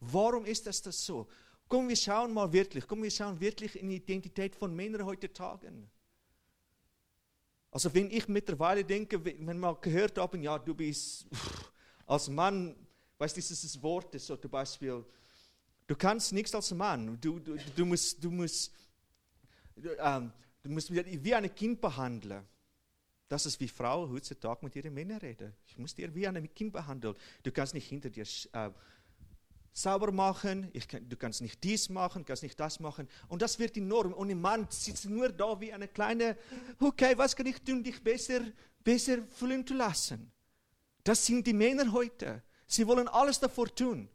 Warum 0.00 0.44
ist 0.44 0.66
das, 0.66 0.82
das 0.82 1.04
so? 1.04 1.28
Komm, 1.66 1.88
wir 1.88 1.96
schauen 1.96 2.32
mal 2.32 2.52
wirklich, 2.52 2.86
komm, 2.86 3.02
wir 3.02 3.10
schauen 3.10 3.40
wirklich 3.40 3.80
in 3.80 3.88
die 3.88 3.96
Identität 3.96 4.54
von 4.54 4.74
Männern 4.76 5.04
heutzutage. 5.04 5.72
Also 7.76 7.92
wenn 7.92 8.10
ich 8.10 8.26
mittlerweile 8.26 8.82
denke, 8.82 9.22
wenn 9.22 9.58
wir 9.60 9.74
gehört 9.74 10.16
haben, 10.16 10.42
ja, 10.42 10.58
du 10.58 10.74
bist 10.74 11.26
als 12.06 12.26
Mann, 12.30 12.74
weißt 13.18 13.36
du, 13.36 13.40
dieses 13.42 13.82
Wort 13.82 14.14
ist 14.14 14.28
so 14.28 14.36
zum 14.38 14.50
Beispiel, 14.50 15.04
du 15.86 15.94
kannst 15.94 16.32
nichts 16.32 16.54
als 16.54 16.72
Mann, 16.72 17.20
du, 17.20 17.38
du, 17.38 17.58
du 17.76 17.84
musst, 17.84 18.24
du 18.24 18.30
musst, 18.30 18.72
ähm, 19.98 20.32
du 20.62 20.70
musst 20.70 20.90
wie 20.90 21.34
ein 21.34 21.54
Kind 21.54 21.78
behandeln. 21.78 22.46
Das 23.28 23.44
ist 23.44 23.60
wie 23.60 23.68
Frauen 23.68 24.10
heutzutage 24.10 24.64
mit 24.64 24.74
ihren 24.74 24.94
Männern 24.94 25.18
reden. 25.18 25.52
Ich 25.66 25.76
muss 25.76 25.94
dir 25.94 26.14
wie 26.14 26.26
ein 26.26 26.54
Kind 26.54 26.72
behandeln. 26.72 27.14
Du 27.42 27.52
kannst 27.52 27.74
nicht 27.74 27.90
hinter 27.90 28.08
dir 28.08 28.24
äh, 28.52 28.70
sauber 29.76 30.10
machen, 30.10 30.72
kann, 30.88 31.06
du 31.06 31.16
kannst 31.16 31.42
nicht 31.42 31.62
dies 31.62 31.90
machen, 31.90 32.22
du 32.22 32.26
kannst 32.26 32.42
nicht 32.42 32.58
das 32.58 32.80
machen. 32.80 33.06
Und 33.28 33.42
das 33.42 33.58
wird 33.58 33.76
die 33.76 33.82
Norm. 33.82 34.14
Und 34.14 34.30
ein 34.30 34.40
Mann 34.40 34.66
sitzt 34.70 35.04
nur 35.04 35.28
da 35.28 35.60
wie 35.60 35.70
eine 35.70 35.86
kleine, 35.86 36.38
okay, 36.80 37.12
was 37.16 37.36
kann 37.36 37.44
ich 37.44 37.60
tun, 37.60 37.84
dich 37.84 38.02
besser, 38.02 38.40
besser 38.82 39.18
fühlen 39.28 39.66
zu 39.66 39.74
lassen? 39.74 40.32
Das 41.04 41.26
sind 41.26 41.46
die 41.46 41.52
Männer 41.52 41.92
heute. 41.92 42.42
Sie 42.66 42.86
wollen 42.86 43.06
alles 43.06 43.38
davor 43.38 43.72
tun, 43.74 44.08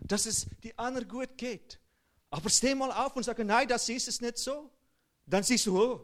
dass 0.00 0.26
es 0.26 0.46
die 0.64 0.76
anderen 0.76 1.06
gut 1.06 1.38
geht. 1.38 1.78
Aber 2.30 2.50
steh 2.50 2.74
mal 2.74 2.90
auf 2.90 3.14
und 3.14 3.22
sag, 3.22 3.38
nein, 3.38 3.68
das 3.68 3.88
ist 3.88 4.08
es 4.08 4.20
nicht 4.20 4.36
so. 4.36 4.68
Dann 5.24 5.44
siehst 5.44 5.66
du, 5.66 5.80
oh, 5.80 6.00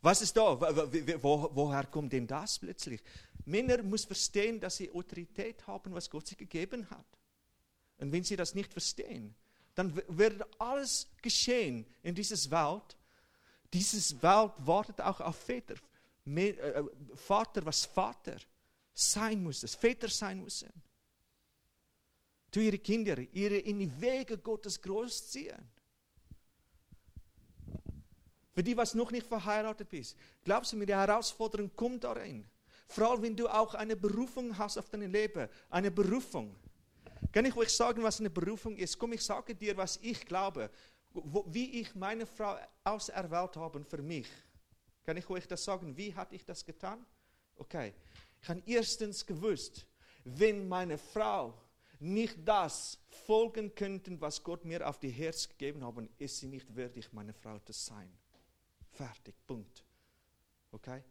was 0.00 0.20
ist 0.22 0.36
da? 0.36 0.60
Wo, 1.22 1.50
woher 1.54 1.86
kommt 1.86 2.12
denn 2.12 2.26
das 2.26 2.58
plötzlich? 2.58 3.00
Männer 3.44 3.80
müssen 3.80 4.08
verstehen, 4.08 4.58
dass 4.58 4.76
sie 4.76 4.90
Autorität 4.90 5.64
haben, 5.68 5.94
was 5.94 6.10
Gott 6.10 6.26
sie 6.26 6.36
gegeben 6.36 6.90
hat. 6.90 7.06
Und 8.02 8.10
wenn 8.10 8.24
sie 8.24 8.34
das 8.34 8.56
nicht 8.56 8.72
verstehen, 8.72 9.32
dann 9.76 9.94
wird 10.08 10.44
alles 10.60 11.06
geschehen 11.22 11.86
in 12.02 12.16
dieses 12.16 12.50
Welt. 12.50 12.96
Dieses 13.72 14.20
Welt 14.20 14.52
wartet 14.58 15.00
auch 15.00 15.20
auf 15.20 15.36
Väter. 15.36 15.76
Äh, 16.24 16.82
Vater, 17.14 17.64
was 17.64 17.84
Vater 17.84 18.38
sein 18.92 19.40
muss, 19.40 19.60
das 19.60 19.76
Väter 19.76 20.08
sein 20.08 20.42
müssen. 20.42 20.68
Tu 22.50 22.58
ihre 22.58 22.78
Kinder, 22.78 23.16
ihre 23.32 23.58
in 23.58 23.78
die 23.78 24.00
Wege 24.00 24.36
Gottes 24.36 24.82
großziehen. 24.82 25.70
Für 28.50 28.64
die, 28.64 28.76
was 28.76 28.94
noch 28.94 29.12
nicht 29.12 29.28
verheiratet 29.28 29.88
bist, 29.88 30.16
glaubst 30.42 30.72
du 30.72 30.76
mir, 30.76 30.86
die 30.86 30.92
Herausforderung 30.92 31.70
kommt 31.76 32.02
darin. 32.02 32.44
Vor 32.88 33.12
allem, 33.12 33.22
wenn 33.22 33.36
du 33.36 33.46
auch 33.48 33.74
eine 33.74 33.94
Berufung 33.94 34.58
hast 34.58 34.76
auf 34.76 34.90
dein 34.90 35.10
Leben, 35.10 35.48
eine 35.70 35.92
Berufung. 35.92 36.56
Kann 37.30 37.44
ich 37.44 37.56
euch 37.56 37.70
sagen, 37.70 38.02
was 38.02 38.20
eine 38.20 38.30
Berufung 38.30 38.76
ist? 38.76 38.98
Komm, 38.98 39.12
ich 39.12 39.22
sage 39.22 39.54
dir, 39.54 39.76
was 39.76 39.98
ich 40.02 40.24
glaube, 40.26 40.70
wo, 41.10 41.44
wie 41.48 41.80
ich 41.80 41.94
meine 41.94 42.26
Frau 42.26 42.56
auserwählt 42.84 43.56
habe 43.56 43.84
für 43.84 44.02
mich. 44.02 44.28
Kann 45.04 45.16
ich 45.16 45.28
euch 45.28 45.46
das 45.46 45.64
sagen? 45.64 45.96
Wie 45.96 46.14
hatte 46.14 46.34
ich 46.34 46.44
das 46.44 46.64
getan? 46.64 47.04
Okay. 47.56 47.92
Ich 48.40 48.48
habe 48.48 48.62
erstens 48.66 49.24
gewusst, 49.24 49.86
wenn 50.24 50.68
meine 50.68 50.98
Frau 50.98 51.54
nicht 52.00 52.36
das 52.44 52.98
folgen 53.08 53.74
könnte, 53.74 54.20
was 54.20 54.42
Gott 54.42 54.64
mir 54.64 54.88
auf 54.88 54.98
die 54.98 55.10
Herz 55.10 55.48
gegeben 55.48 55.84
hat, 55.84 55.94
ist 56.18 56.38
sie 56.38 56.48
nicht 56.48 56.74
würdig, 56.74 57.12
meine 57.12 57.32
Frau 57.32 57.58
zu 57.60 57.72
sein. 57.72 58.12
Fertig, 58.90 59.34
Punkt. 59.46 59.84
Okay? 60.72 61.02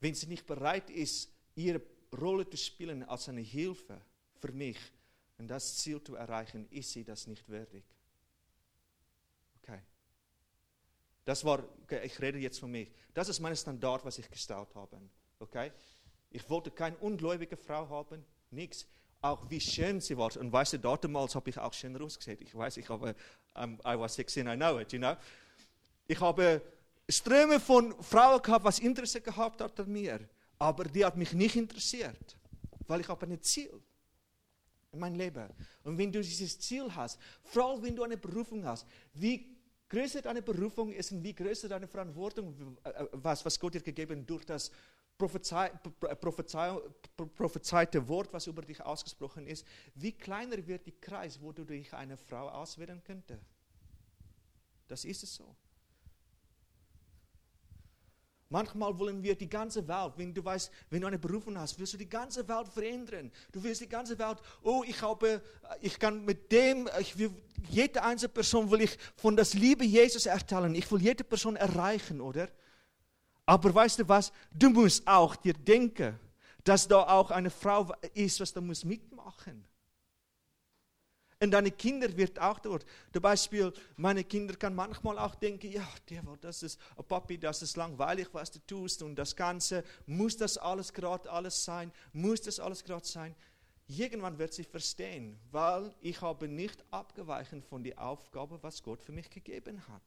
Wenn 0.00 0.14
sie 0.14 0.26
nicht 0.26 0.46
bereit 0.46 0.88
ist, 0.88 1.30
ihre 1.54 1.82
Rolle 2.18 2.48
zu 2.48 2.56
spielen 2.56 3.02
als 3.02 3.28
eine 3.28 3.42
Hilfe, 3.42 4.00
für 4.40 4.52
mich 4.52 4.78
und 5.38 5.48
das 5.48 5.76
Ziel 5.78 6.02
zu 6.02 6.16
erreichen, 6.16 6.66
ist 6.70 6.90
sie 6.92 7.04
das 7.04 7.26
nicht 7.26 7.48
würdig. 7.48 7.84
Okay. 9.62 9.80
Das 11.24 11.44
war, 11.44 11.62
okay, 11.82 12.00
ich 12.04 12.20
rede 12.20 12.38
jetzt 12.38 12.58
von 12.58 12.70
mir. 12.70 12.86
Das 13.14 13.28
ist 13.28 13.40
mein 13.40 13.56
Standard, 13.56 14.04
was 14.04 14.18
ich 14.18 14.30
gestellt 14.30 14.74
habe. 14.74 15.00
Okay? 15.38 15.72
Ich 16.30 16.48
wollte 16.48 16.70
keine 16.70 16.96
ungläubige 16.98 17.56
Frau 17.56 17.88
haben, 17.88 18.24
nichts. 18.50 18.86
Auch 19.22 19.48
wie 19.50 19.60
schön 19.60 20.00
sie 20.00 20.16
war. 20.16 20.34
Und 20.36 20.50
weißt 20.50 20.74
du, 20.74 20.78
damals 20.78 21.34
habe 21.34 21.50
ich 21.50 21.58
auch 21.58 21.74
schön 21.74 22.00
ausgesehen. 22.00 22.38
Ich 22.40 22.54
weiß, 22.54 22.78
ich 22.78 22.88
habe, 22.88 23.14
um, 23.54 23.78
I 23.84 23.98
was 23.98 24.14
16, 24.14 24.46
I 24.46 24.56
know 24.56 24.78
it, 24.78 24.92
you 24.92 24.98
know. 24.98 25.16
Ich 26.06 26.20
habe 26.20 26.62
Ströme 27.08 27.60
von 27.60 27.94
Frauen 28.02 28.40
gehabt, 28.40 28.64
was 28.64 28.78
Interesse 28.78 29.20
gehabt 29.20 29.60
hat 29.60 29.78
an 29.78 29.90
mir. 29.90 30.20
Aber 30.58 30.84
die 30.84 31.04
hat 31.04 31.16
mich 31.16 31.32
nicht 31.32 31.56
interessiert, 31.56 32.36
weil 32.86 33.00
ich 33.00 33.08
habe 33.08 33.26
ein 33.26 33.40
Ziel 33.42 33.70
in 34.92 34.98
mein 34.98 35.14
Leben. 35.14 35.48
Und 35.84 35.98
wenn 35.98 36.12
du 36.12 36.20
dieses 36.20 36.58
Ziel 36.58 36.94
hast, 36.94 37.18
vor 37.44 37.64
allem 37.64 37.82
wenn 37.82 37.96
du 37.96 38.02
eine 38.02 38.16
Berufung 38.16 38.64
hast, 38.64 38.86
wie 39.14 39.56
größer 39.88 40.22
deine 40.22 40.42
Berufung 40.42 40.92
ist 40.92 41.12
und 41.12 41.22
wie 41.22 41.34
größer 41.34 41.68
deine 41.68 41.86
Verantwortung, 41.86 42.76
äh, 42.84 43.04
was, 43.12 43.44
was 43.44 43.58
Gott 43.58 43.74
dir 43.74 43.82
gegeben 43.82 44.26
durch 44.26 44.44
das 44.44 44.70
Prophezei, 45.18 45.68
Prophezei, 45.68 46.78
prophezeite 47.36 48.08
Wort, 48.08 48.32
was 48.32 48.46
über 48.46 48.62
dich 48.62 48.80
ausgesprochen 48.80 49.46
ist, 49.46 49.66
wie 49.94 50.12
kleiner 50.12 50.66
wird 50.66 50.86
der 50.86 50.94
Kreis, 50.94 51.40
wo 51.42 51.52
du 51.52 51.64
dich 51.64 51.92
eine 51.92 52.16
Frau 52.16 52.48
auswählen 52.48 53.02
könntest. 53.04 53.44
Das 54.88 55.04
ist 55.04 55.22
es 55.22 55.34
so. 55.34 55.54
Manchmal 58.52 58.98
wollen 58.98 59.22
wir 59.22 59.36
die 59.36 59.48
ganze 59.48 59.86
Welt, 59.86 60.14
wenn 60.16 60.34
du 60.34 60.44
weißt, 60.44 60.72
wenn 60.90 61.00
du 61.02 61.06
eine 61.06 61.20
Berufung 61.20 61.56
hast, 61.56 61.78
willst 61.78 61.92
du 61.92 61.96
die 61.96 62.08
ganze 62.08 62.46
Welt 62.48 62.66
verändern. 62.66 63.30
Du 63.52 63.62
willst 63.62 63.80
die 63.80 63.88
ganze 63.88 64.18
Welt, 64.18 64.38
oh, 64.62 64.82
ich 64.84 65.00
habe, 65.02 65.40
ich 65.80 65.96
kann 65.96 66.24
mit 66.24 66.50
dem, 66.50 66.88
ich 66.98 67.16
will, 67.16 67.30
jede 67.68 68.02
einzelne 68.02 68.30
Person 68.30 68.68
will 68.68 68.80
ich 68.80 68.98
von 69.14 69.36
das 69.36 69.54
Liebe 69.54 69.84
Jesus 69.84 70.26
erzählen. 70.26 70.74
Ich 70.74 70.90
will 70.90 71.00
jede 71.00 71.22
Person 71.22 71.54
erreichen, 71.54 72.20
oder? 72.20 72.48
Aber 73.46 73.72
weißt 73.72 74.00
du 74.00 74.08
was? 74.08 74.32
Du 74.52 74.70
musst 74.70 75.06
auch 75.06 75.36
dir 75.36 75.54
denken, 75.54 76.18
dass 76.64 76.88
da 76.88 77.02
auch 77.04 77.30
eine 77.30 77.50
Frau 77.50 77.94
ist, 78.14 78.40
was 78.40 78.52
da 78.52 78.60
muss 78.60 78.84
mitmachen. 78.84 79.64
Und 81.42 81.52
deine 81.52 81.70
Kinder 81.70 82.14
wird 82.18 82.38
auch 82.38 82.58
dort. 82.58 82.84
Zum 83.14 83.22
Beispiel, 83.22 83.72
meine 83.96 84.24
Kinder 84.24 84.54
kann 84.56 84.74
manchmal 84.74 85.18
auch 85.18 85.34
denken, 85.34 85.72
ja, 85.72 85.88
der, 86.10 86.22
das 86.38 86.62
ist, 86.62 86.78
oh 86.96 87.02
Papi, 87.02 87.38
das 87.38 87.62
ist 87.62 87.78
langweilig, 87.78 88.28
was 88.32 88.50
du 88.50 88.58
tust 88.66 89.02
und 89.02 89.16
das 89.16 89.34
Ganze, 89.34 89.82
muss 90.04 90.36
das 90.36 90.58
alles 90.58 90.92
gerade 90.92 91.30
alles 91.30 91.64
sein? 91.64 91.92
Muss 92.12 92.42
das 92.42 92.60
alles 92.60 92.84
gerade 92.84 93.06
sein? 93.06 93.34
Irgendwann 93.86 94.38
wird 94.38 94.52
sie 94.52 94.64
verstehen, 94.64 95.40
weil 95.50 95.94
ich 96.02 96.20
habe 96.20 96.46
nicht 96.46 96.84
abgeweichen 96.90 97.62
von 97.62 97.82
der 97.82 97.98
Aufgabe, 98.00 98.62
was 98.62 98.82
Gott 98.82 99.02
für 99.02 99.12
mich 99.12 99.30
gegeben 99.30 99.82
hat. 99.88 100.02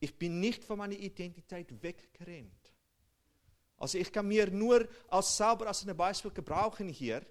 Ich 0.00 0.18
bin 0.18 0.40
nicht 0.40 0.64
von 0.64 0.78
meiner 0.78 0.96
Identität 0.96 1.82
weggerannt. 1.82 2.72
Also 3.76 3.98
ich 3.98 4.10
kann 4.10 4.26
mir 4.26 4.50
nur 4.50 4.88
als 5.08 5.36
sauber 5.36 5.66
als 5.66 5.86
ein 5.86 5.94
Beispiel 5.94 6.30
gebrauchen 6.30 6.88
hier, 6.88 7.26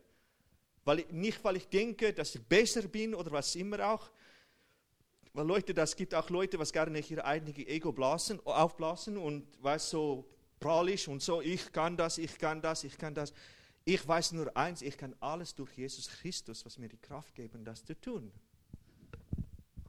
weil 0.86 1.00
ich, 1.00 1.12
nicht 1.12 1.44
weil 1.44 1.58
ich 1.58 1.68
denke, 1.68 2.14
dass 2.14 2.36
ich 2.36 2.42
besser 2.42 2.88
bin 2.88 3.16
oder 3.16 3.32
was 3.32 3.56
immer 3.56 3.94
auch. 3.94 4.12
Weil 5.34 5.48
Leute, 5.48 5.74
das 5.74 5.96
gibt 5.96 6.14
auch 6.14 6.30
Leute, 6.30 6.60
was 6.60 6.72
gerne 6.72 7.00
ihr 7.00 7.26
eigenes 7.26 7.58
Ego 7.58 7.92
blasen, 7.92 8.40
aufblasen 8.46 9.18
und 9.18 9.48
weiß 9.64 9.90
so 9.90 10.30
prahlisch 10.60 11.08
und 11.08 11.22
so, 11.22 11.42
ich 11.42 11.72
kann 11.72 11.98
das, 11.98 12.18
ich 12.18 12.38
kann 12.38 12.62
das, 12.62 12.84
ich 12.84 12.98
kann 12.98 13.14
das. 13.14 13.34
Ich 13.86 14.08
weiß 14.08 14.32
nur 14.34 14.56
eins, 14.56 14.82
ich 14.82 14.98
kann 14.98 15.14
alles 15.20 15.54
durch 15.56 15.74
Jesus 15.74 16.08
Christus, 16.08 16.66
was 16.66 16.78
mir 16.78 16.88
die 16.88 16.98
Kraft 16.98 17.36
geben, 17.36 17.66
das 17.66 17.84
zu 17.84 18.00
tun. 18.00 18.32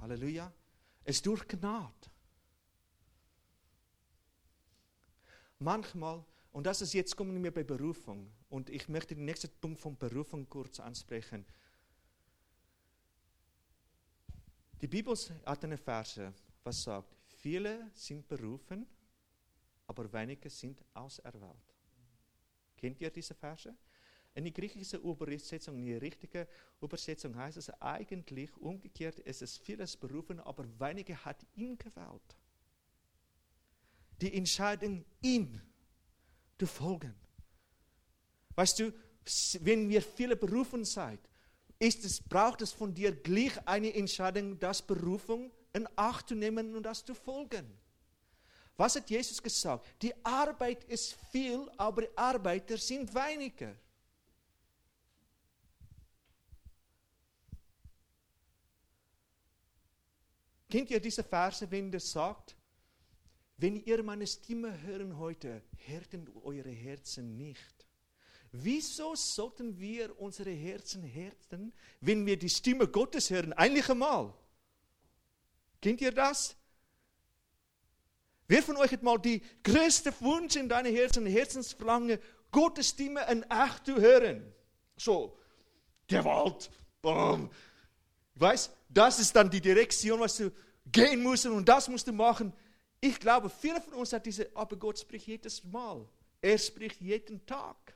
Halleluja. 0.00 0.52
Es 1.04 1.22
durch 1.22 1.46
Gnade. 1.46 1.92
Manchmal 5.58 6.24
und 6.54 6.64
das 6.66 6.80
ist 6.82 6.94
jetzt 6.94 7.16
kommen 7.16 7.42
wir 7.42 7.52
bei 7.52 7.64
Berufung. 7.64 8.30
Und 8.54 8.70
ich 8.70 8.88
möchte 8.88 9.16
den 9.16 9.24
nächsten 9.24 9.50
Punkt 9.60 9.80
von 9.80 9.96
Berufung 9.96 10.48
kurz 10.48 10.78
ansprechen. 10.78 11.44
Die 14.80 14.86
Bibel 14.86 15.16
hat 15.44 15.64
eine 15.64 15.76
Verse, 15.76 16.32
was 16.62 16.84
sagt, 16.84 17.16
viele 17.26 17.90
sind 17.94 18.28
berufen, 18.28 18.86
aber 19.88 20.12
wenige 20.12 20.48
sind 20.48 20.84
auserwählt. 20.94 21.74
Kennt 22.76 23.00
ihr 23.00 23.10
diese 23.10 23.34
Verse? 23.34 23.74
In 24.36 24.44
der 24.44 24.52
griechischen 24.52 25.00
Übersetzung, 25.02 25.76
in 25.76 25.86
der 25.86 26.00
richtigen 26.00 26.46
Übersetzung 26.80 27.34
heißt 27.34 27.56
es 27.56 27.70
eigentlich 27.82 28.56
umgekehrt, 28.58 29.20
es 29.26 29.42
ist 29.42 29.58
vieles 29.58 29.96
berufen, 29.96 30.38
aber 30.38 30.64
wenige 30.78 31.24
hat 31.24 31.44
ihn 31.56 31.76
gewählt. 31.76 32.36
Die 34.20 34.32
Entscheidung 34.32 35.04
ihn 35.22 35.60
zu 36.56 36.68
folgen. 36.68 37.23
Weißt 38.54 38.78
du, 38.78 38.92
wenn 39.60 39.88
wir 39.88 40.02
viele 40.02 40.36
berufen 40.36 40.84
seid, 40.84 41.20
ist 41.78 42.04
es, 42.04 42.20
braucht 42.20 42.62
es 42.62 42.72
von 42.72 42.94
dir 42.94 43.12
gleich 43.12 43.52
eine 43.66 43.92
Entscheidung, 43.94 44.58
das 44.58 44.80
Berufung 44.80 45.50
in 45.72 45.88
Acht 45.96 46.28
zu 46.28 46.34
nehmen 46.34 46.74
und 46.74 46.84
das 46.84 47.04
zu 47.04 47.14
folgen. 47.14 47.66
Was 48.76 48.96
hat 48.96 49.08
Jesus 49.08 49.42
gesagt? 49.42 49.86
Die 50.02 50.14
Arbeit 50.24 50.84
ist 50.84 51.14
viel, 51.30 51.70
aber 51.76 52.02
die 52.02 52.18
Arbeiter 52.18 52.76
sind 52.76 53.12
weniger. 53.14 53.74
Kennt 60.68 60.90
ihr 60.90 61.00
diese 61.00 61.22
Verse, 61.22 61.70
wenn 61.70 61.90
das 61.92 62.10
sagt? 62.10 62.56
Wenn 63.56 63.76
ihr 63.84 64.02
meine 64.02 64.26
Stimme 64.26 64.82
hören 64.82 65.16
heute, 65.18 65.62
härten 65.76 66.28
eure 66.42 66.70
Herzen 66.70 67.36
nicht. 67.36 67.83
Wieso 68.56 69.16
sollten 69.16 69.80
wir 69.80 70.16
unsere 70.20 70.52
Herzen 70.52 71.02
härten, 71.02 71.72
wenn 72.00 72.24
wir 72.24 72.38
die 72.38 72.48
Stimme 72.48 72.86
Gottes 72.86 73.28
hören? 73.28 73.52
Eigentlich 73.52 73.90
einmal. 73.90 74.32
Kennt 75.82 76.00
ihr 76.00 76.12
das? 76.12 76.54
Wer 78.46 78.62
von 78.62 78.76
euch 78.76 78.92
hat 78.92 79.02
mal 79.02 79.18
die 79.18 79.42
größte 79.64 80.14
Wunsch 80.20 80.54
in 80.54 80.68
deinem 80.68 80.94
Herzen, 80.94 81.26
Herzensverlangen, 81.26 82.20
Gottes 82.52 82.90
Stimme 82.90 83.26
in 83.28 83.44
Acht 83.48 83.86
zu 83.86 83.96
hören? 83.96 84.54
So, 84.96 85.36
der 86.08 86.24
Wald, 86.24 86.70
boom. 87.02 87.50
Weißt, 88.36 88.70
das 88.88 89.18
ist 89.18 89.34
dann 89.34 89.50
die 89.50 89.60
Direktion, 89.60 90.20
was 90.20 90.36
du 90.36 90.52
gehen 90.86 91.24
musst 91.24 91.44
und 91.46 91.68
das 91.68 91.88
musst 91.88 92.06
du 92.06 92.12
machen. 92.12 92.52
Ich 93.00 93.18
glaube, 93.18 93.50
viele 93.50 93.80
von 93.80 93.94
uns 93.94 94.12
hat 94.12 94.24
diese, 94.24 94.48
aber 94.54 94.76
Gott 94.76 95.00
spricht 95.00 95.26
jedes 95.26 95.64
Mal. 95.64 96.08
Er 96.40 96.56
spricht 96.56 97.00
jeden 97.00 97.44
Tag. 97.46 97.93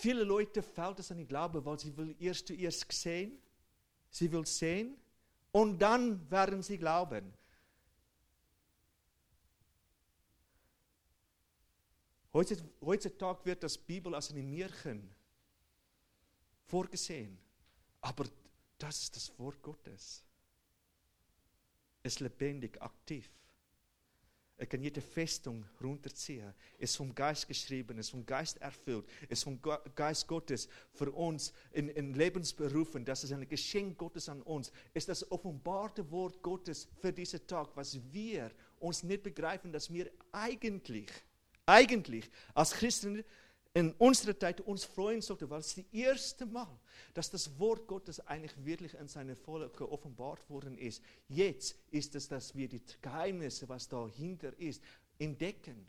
Viele 0.00 0.24
Leute 0.24 0.62
fällt 0.62 0.98
es 0.98 1.10
an 1.10 1.18
den 1.18 1.28
Glauben, 1.28 1.62
weil 1.62 1.78
sie 1.78 1.94
will 1.94 2.16
erst 2.18 2.46
zuerst 2.46 2.90
sehen, 2.90 3.38
sie 4.08 4.32
will 4.32 4.46
sehen 4.46 4.96
und 5.52 5.78
dann 5.78 6.30
werden 6.30 6.62
sie 6.62 6.78
glauben. 6.78 7.34
Heutzutage 12.32 13.44
wird 13.44 13.62
das 13.62 13.76
Bibel 13.76 14.14
als 14.14 14.30
eine 14.30 14.42
Märchen 14.42 15.14
vorgesehen. 16.64 17.38
Aber 18.00 18.24
das 18.78 19.02
ist 19.02 19.16
das 19.16 19.38
Wort 19.38 19.60
Gottes. 19.60 20.24
Es 22.02 22.14
ist 22.14 22.20
lebendig, 22.20 22.80
aktiv. 22.80 23.30
Er 24.60 24.66
kann 24.66 24.82
jede 24.82 25.00
Festung 25.00 25.64
runterziehen. 25.82 26.52
Ist 26.76 26.94
vom 26.94 27.14
Geist 27.14 27.48
geschrieben, 27.48 27.98
es 27.98 28.08
ist 28.08 28.10
vom 28.10 28.26
Geist 28.26 28.58
erfüllt, 28.58 29.06
ist 29.30 29.42
vom 29.42 29.58
Geist 29.94 30.28
Gottes 30.28 30.68
für 30.92 31.10
uns 31.12 31.54
in, 31.72 31.88
in 31.88 32.12
Lebensberufen. 32.12 33.02
Das 33.02 33.24
ist 33.24 33.32
ein 33.32 33.48
Geschenk 33.48 33.96
Gottes 33.96 34.28
an 34.28 34.42
uns. 34.42 34.70
Ist 34.92 35.08
das 35.08 35.32
offenbarte 35.32 36.10
Wort 36.10 36.42
Gottes 36.42 36.88
für 37.00 37.10
diesen 37.10 37.46
Tag, 37.46 37.70
was 37.74 37.98
wir 38.12 38.50
uns 38.80 39.02
nicht 39.02 39.22
begreifen, 39.22 39.72
dass 39.72 39.90
wir 39.90 40.10
eigentlich, 40.30 41.10
eigentlich 41.64 42.30
als 42.52 42.72
Christen 42.72 43.24
in 43.72 43.92
unserer 43.92 44.36
Zeit 44.36 44.60
uns 44.62 44.84
freuen 44.84 45.20
sollten, 45.20 45.48
weil 45.48 45.60
es 45.60 45.74
das 45.74 45.84
erste 45.92 46.44
Mal, 46.44 46.78
dass 47.14 47.30
das 47.30 47.58
Wort 47.58 47.86
Gottes 47.86 48.18
eigentlich 48.26 48.52
wirklich 48.64 48.94
in 48.94 49.06
seine 49.06 49.36
Volk 49.36 49.76
geoffenbart 49.76 50.48
worden 50.50 50.76
ist. 50.76 51.02
Jetzt 51.28 51.76
ist 51.90 52.14
es, 52.16 52.26
dass 52.26 52.54
wir 52.54 52.68
die 52.68 52.82
Geheimnisse, 53.00 53.68
was 53.68 53.86
dahinter 53.86 54.58
ist, 54.58 54.82
entdecken. 55.18 55.86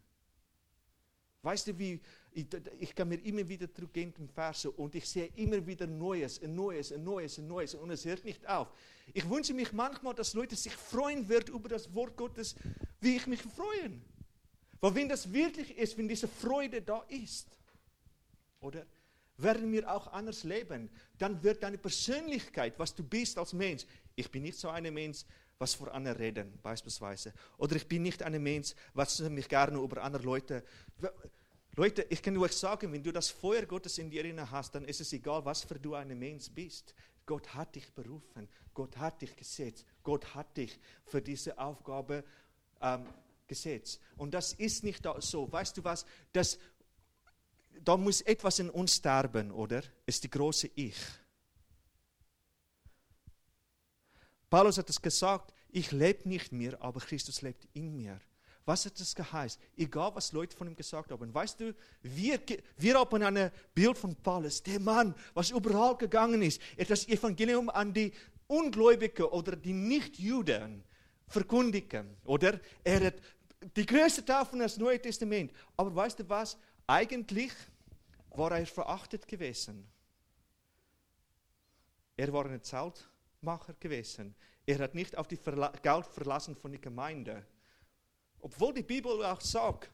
Weißt 1.44 1.68
du, 1.68 1.80
wie 1.80 2.00
ich, 2.34 2.46
ich 2.80 2.94
kann 2.94 3.10
mir 3.10 3.16
immer 3.16 3.48
wieder 3.50 3.74
zurückgehen 3.74 4.14
Verse 4.32 4.70
und 4.70 4.94
ich 4.94 5.10
sehe 5.10 5.32
immer 5.36 5.66
wieder 5.66 5.88
Neues, 5.88 6.40
ein 6.42 6.54
Neues, 6.54 6.92
ein 6.92 7.04
Neues, 7.04 7.40
ein 7.40 7.48
Neues 7.48 7.74
und 7.74 7.90
es 7.90 8.06
hört 8.06 8.24
nicht 8.24 8.48
auf. 8.48 8.68
Ich 9.12 9.28
wünsche 9.28 9.56
mich 9.56 9.74
manchmal, 9.74 10.14
dass 10.14 10.36
Leute 10.36 10.56
sich 10.56 10.74
freuen 10.74 11.28
werden 11.28 11.56
über 11.56 11.68
das 11.68 11.92
Wort 11.96 12.16
Gottes, 12.16 12.56
wie 13.00 13.16
ich 13.16 13.26
mich 13.26 13.42
freue. 13.42 13.92
Weil 14.80 14.96
wenn 14.96 15.10
das 15.10 15.34
wirklich 15.34 15.76
ist, 15.78 15.98
wenn 15.98 16.08
diese 16.08 16.28
Freude 16.28 16.80
da 16.84 17.00
ist, 17.10 17.48
oder? 18.62 18.86
Werden 19.38 19.72
wir 19.72 19.92
auch 19.92 20.08
anders 20.08 20.44
leben, 20.44 20.90
dann 21.18 21.42
wird 21.42 21.64
deine 21.64 21.78
Persönlichkeit, 21.78 22.78
was 22.78 22.94
du 22.94 23.04
bist 23.04 23.38
als 23.38 23.54
Mensch, 23.54 23.86
ich 24.16 24.30
bin 24.30 24.44
nicht 24.44 24.58
so 24.58 24.70
ein 24.70 24.94
Mensch, 24.94 25.26
was 25.58 25.74
vor 25.74 25.94
anderen 25.94 26.18
reden, 26.18 26.60
beispielsweise. 26.62 27.34
Oder 27.58 27.76
ich 27.76 27.88
bin 27.88 28.04
nicht 28.04 28.24
ein 28.24 28.42
Mensch, 28.42 28.74
was 28.94 29.20
mich 29.20 29.48
gerne 29.48 29.78
über 29.78 30.02
andere 30.04 30.24
Leute. 30.24 30.64
Leute, 31.76 32.06
ich 32.10 32.22
kann 32.22 32.38
euch 32.38 32.54
sagen, 32.54 32.92
wenn 32.92 33.04
du 33.04 33.12
das 33.12 33.30
Feuer 33.30 33.66
Gottes 33.66 33.98
in 33.98 34.10
dir 34.10 34.52
hast, 34.52 34.76
dann 34.76 34.86
ist 34.86 35.02
es 35.02 35.14
egal, 35.14 35.46
was 35.46 35.64
für 35.64 35.80
du 35.80 35.96
ein 35.96 36.18
Mensch 36.18 36.50
bist. 36.52 36.94
Gott 37.26 37.54
hat 37.54 37.76
dich 37.76 37.90
berufen, 37.94 38.50
Gott 38.74 38.98
hat 38.98 39.22
dich 39.22 39.36
gesetzt, 39.36 39.86
Gott 40.04 40.36
hat 40.36 40.58
dich 40.58 40.80
für 41.06 41.22
diese 41.22 41.58
Aufgabe 41.58 42.24
ähm, 42.82 43.06
gesetzt. 43.48 44.02
Und 44.18 44.34
das 44.34 44.54
ist 44.54 44.84
nicht 44.84 45.08
so. 45.20 45.52
Weißt 45.52 45.78
du 45.78 45.84
was? 45.84 46.06
Das 46.34 46.58
da 47.80 47.98
muss 47.98 48.22
etwas 48.22 48.60
in 48.60 48.70
uns 48.70 48.96
sterben, 48.96 49.52
oder? 49.52 49.84
Ist 50.06 50.24
die 50.24 50.30
große 50.30 50.70
Ich. 50.76 50.98
Paulus 54.50 54.78
hat 54.78 54.90
es 54.90 55.02
gesagt, 55.02 55.54
ich 55.70 55.92
lebe 55.92 56.28
nicht 56.28 56.52
mehr, 56.52 56.82
aber 56.82 57.00
Christus 57.00 57.42
lebt 57.42 57.68
in 57.74 57.96
mir. 57.96 58.20
Was 58.66 58.86
hat 58.86 59.00
das 59.00 59.16
geheißen? 59.16 59.62
Egal, 59.76 60.12
was 60.14 60.34
Leute 60.34 60.56
von 60.56 60.68
ihm 60.68 60.76
gesagt 60.76 61.12
haben. 61.12 61.34
Weißt 61.34 61.60
du, 61.60 61.74
wir, 62.04 62.40
wir 62.78 62.96
haben 62.96 63.24
ein 63.24 63.52
Bild 63.74 63.98
von 63.98 64.16
Paulus, 64.16 64.62
der 64.62 64.80
Mann, 64.80 65.16
was 65.34 65.50
überall 65.50 65.98
gegangen 65.98 66.42
ist. 66.42 66.62
Er 66.76 66.84
hat 66.84 66.92
das 66.92 67.08
Evangelium 67.08 67.70
an 67.70 67.94
die 67.94 68.12
Ungläubigen 68.48 69.26
oder 69.26 69.56
die 69.56 69.74
Nichtjuden 69.74 70.84
verkündigen. 71.28 72.18
Oder 72.26 72.60
er 72.84 73.06
hat 73.06 73.16
die 73.76 73.86
größte 73.86 74.26
Teil 74.26 74.46
von 74.46 74.60
das 74.60 74.78
Neue 74.78 75.02
Testament. 75.02 75.52
Aber 75.78 75.96
weißt 75.96 76.20
du 76.20 76.30
was? 76.30 76.58
Eigentlich 76.88 77.54
war 78.32 78.52
er 78.52 78.66
verachtet 78.66 79.28
gewesen. 79.28 79.88
Er 82.18 82.32
war 82.34 82.46
ein 82.46 82.62
Zeltmacher 82.62 83.74
gewesen. 83.80 84.36
Er 84.66 84.80
hat 84.80 84.96
nicht 84.96 85.18
auf 85.18 85.28
die 85.28 85.38
Verla 85.38 85.70
Geld 85.82 86.06
verlassen 86.06 86.56
von 86.56 86.72
der 86.72 86.82
Gemeinde. 86.82 87.46
Obwohl 88.40 88.74
die 88.74 88.84
Bibel 88.84 89.24
auch 89.26 89.42
sagt, 89.42 89.90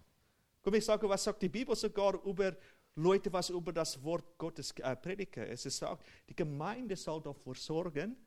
komm 0.61 0.73
ich 0.73 0.85
sage, 0.85 1.07
was 1.07 1.23
sagt 1.23 1.41
die 1.41 1.49
Bibel 1.49 1.75
sogar 1.75 2.21
über 2.25 2.55
Leute, 2.95 3.31
was 3.31 3.49
über 3.49 3.71
das 3.71 4.01
Wort 4.03 4.37
Gottes 4.37 4.71
äh, 4.71 4.95
predigen. 4.95 5.43
Es 5.43 5.63
sagt, 5.63 6.03
die 6.27 6.35
Gemeinde 6.35 6.95
soll 6.95 7.21
dafür 7.21 7.55
sorgen, 7.55 8.17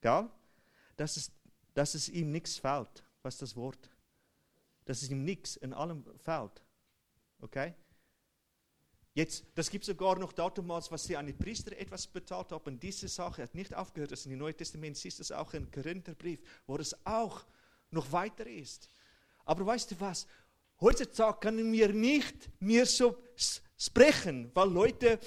gell, 0.00 0.28
dass, 0.96 1.16
es, 1.16 1.30
dass 1.74 1.94
es 1.94 2.08
ihm 2.08 2.30
nichts 2.30 2.58
fällt, 2.58 3.04
was 3.22 3.36
das 3.36 3.54
Wort, 3.56 3.90
dass 4.86 5.02
es 5.02 5.10
ihm 5.10 5.22
nichts 5.24 5.56
in 5.56 5.74
allem 5.74 6.04
fällt. 6.18 6.62
Okay? 7.40 7.74
Jetzt, 9.12 9.44
das 9.54 9.68
gibt 9.70 9.84
sogar 9.84 10.18
noch 10.18 10.32
damals, 10.32 10.90
was 10.90 11.04
sie 11.04 11.16
an 11.16 11.26
die 11.26 11.32
Priester 11.32 11.76
etwas 11.76 12.06
bezahlt 12.06 12.52
haben. 12.52 12.78
Diese 12.78 13.08
Sache 13.08 13.42
hat 13.42 13.54
nicht 13.54 13.74
aufgehört. 13.74 14.12
Das 14.12 14.24
in 14.24 14.32
im 14.32 14.38
Neuen 14.38 14.56
Testament 14.56 14.96
siehst 14.96 15.18
du 15.18 15.22
es 15.22 15.32
auch 15.32 15.52
im 15.52 15.70
Korintherbrief, 15.70 16.40
wo 16.66 16.76
es 16.76 16.94
auch 17.04 17.44
noch 17.90 18.12
weiter 18.12 18.46
ist. 18.46 18.88
Aber 19.44 19.66
weißt 19.66 19.90
du 19.90 20.00
was? 20.00 20.26
Heutzutage 20.80 21.40
können 21.40 21.72
wir 21.72 21.92
nicht 21.92 22.48
mehr 22.60 22.86
so 22.86 23.18
sprechen, 23.76 24.50
weil 24.54 24.70
Leute 24.70 25.18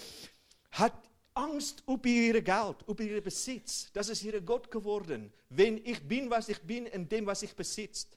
hat 0.72 0.94
Angst 1.34 1.84
über 1.88 2.08
ihr 2.08 2.42
Geld, 2.42 2.78
über 2.88 3.04
ihr 3.04 3.22
Besitz. 3.22 3.92
Das 3.92 4.10
ist 4.10 4.24
ihr 4.24 4.40
Gott 4.42 4.72
geworden. 4.72 5.34
Wenn 5.50 5.86
ich 5.86 6.08
bin, 6.08 6.30
was 6.30 6.48
ich 6.50 6.62
bin, 6.62 6.86
in 6.86 7.10
dem, 7.10 7.26
was 7.26 7.44
ich 7.44 7.54
besitze. 7.54 8.08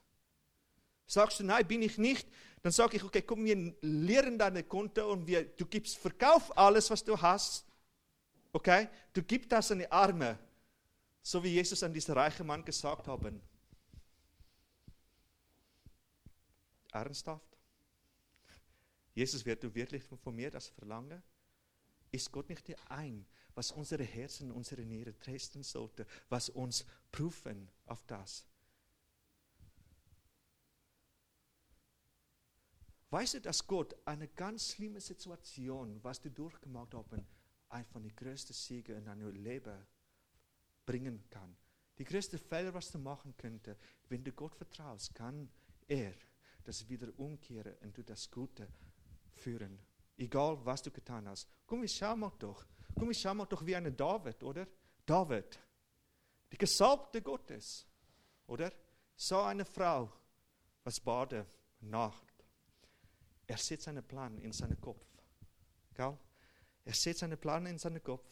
Sagst 1.06 1.40
du, 1.40 1.44
nein, 1.44 1.66
bin 1.66 1.82
ich 1.82 1.98
nicht, 1.98 2.26
dann 2.62 2.72
sage 2.72 2.96
ich, 2.96 3.04
okay, 3.04 3.22
komm, 3.22 3.44
wir 3.44 3.74
leeren 3.80 4.38
deine 4.38 4.64
Konto 4.64 5.12
und 5.12 5.26
wir, 5.26 5.44
du 5.44 5.66
gibst, 5.66 5.98
verkauf 5.98 6.56
alles, 6.56 6.90
was 6.90 7.04
du 7.04 7.20
hast. 7.20 7.64
Okay? 8.52 8.88
Du 9.12 9.22
gibst 9.22 9.52
das 9.52 9.70
an 9.70 9.78
die 9.78 9.90
Arme. 9.90 10.38
So 11.22 11.42
wie 11.42 11.48
Jesus 11.48 11.82
an 11.82 11.92
diesen 11.92 12.14
reichen 12.14 12.46
Mann 12.46 12.64
gesagt 12.64 13.06
haben. 13.06 13.40
Ernsthaft? 16.90 17.56
Jesus, 19.14 19.44
wird 19.44 19.62
du 19.62 19.74
wirklich 19.74 20.02
von 20.02 20.34
mir 20.34 20.50
das 20.50 20.68
verlangen? 20.68 21.22
Ist 22.10 22.30
Gott 22.30 22.48
nicht 22.48 22.66
der 22.68 22.78
ein, 22.90 23.26
was 23.54 23.72
unsere 23.72 24.04
Herzen, 24.04 24.50
unsere 24.50 24.82
Nieren 24.82 25.18
testen 25.20 25.62
sollte, 25.62 26.06
was 26.28 26.48
uns 26.48 26.84
prüfen 27.10 27.70
auf 27.86 28.04
das? 28.06 28.46
Weißt 33.10 33.34
du, 33.34 33.40
dass 33.40 33.66
Gott 33.66 33.96
eine 34.04 34.28
ganz 34.28 34.72
schlimme 34.72 35.00
Situation, 35.00 36.02
was 36.02 36.20
du 36.20 36.30
durchgemacht 36.30 36.94
hast, 36.94 37.12
ein 37.68 37.84
von 37.84 38.02
den 38.02 38.14
größten 38.14 38.54
Siege 38.54 38.94
in 38.94 39.04
deinem 39.04 39.32
Leben 39.32 39.86
bringen 40.84 41.24
kann? 41.30 41.56
Die 41.98 42.04
größte 42.04 42.38
Fehler, 42.38 42.74
was 42.74 42.90
du 42.90 42.98
machen 42.98 43.34
könnte, 43.36 43.76
wenn 44.08 44.22
du 44.22 44.32
Gott 44.32 44.54
vertraust, 44.54 45.14
kann 45.14 45.48
er 45.86 46.12
das 46.64 46.88
wieder 46.88 47.08
umkehren 47.16 47.74
und 47.82 47.96
du 47.96 48.02
das 48.02 48.30
Gute 48.30 48.68
führen. 49.34 49.78
Egal, 50.18 50.58
was 50.64 50.82
du 50.82 50.90
getan 50.90 51.28
hast. 51.28 51.48
Komm, 51.66 51.84
ich 51.84 51.96
schau 51.96 52.16
mal 52.16 52.32
doch. 52.38 52.64
Komm, 52.98 53.10
ich 53.10 53.20
schau 53.20 53.34
mal 53.34 53.46
doch 53.46 53.64
wie 53.64 53.76
eine 53.76 53.92
David, 53.92 54.42
oder? 54.42 54.66
David, 55.04 55.58
die 56.50 56.58
Gesalbte 56.58 57.22
Gottes, 57.22 57.86
oder? 58.46 58.72
So 59.14 59.40
eine 59.40 59.64
Frau, 59.64 60.12
was 60.82 60.98
bade 60.98 61.46
Nacht. 61.80 62.25
Er 63.46 63.56
setzt 63.56 63.84
seinen 63.84 64.02
Plan 64.02 64.38
in 64.38 64.52
seinen 64.52 64.80
Kopf. 64.80 65.04
Er 65.98 66.92
setzt 66.92 67.20
seinen 67.20 67.38
Plan 67.38 67.66
in 67.66 67.78
seinen 67.78 68.02
Kopf. 68.02 68.24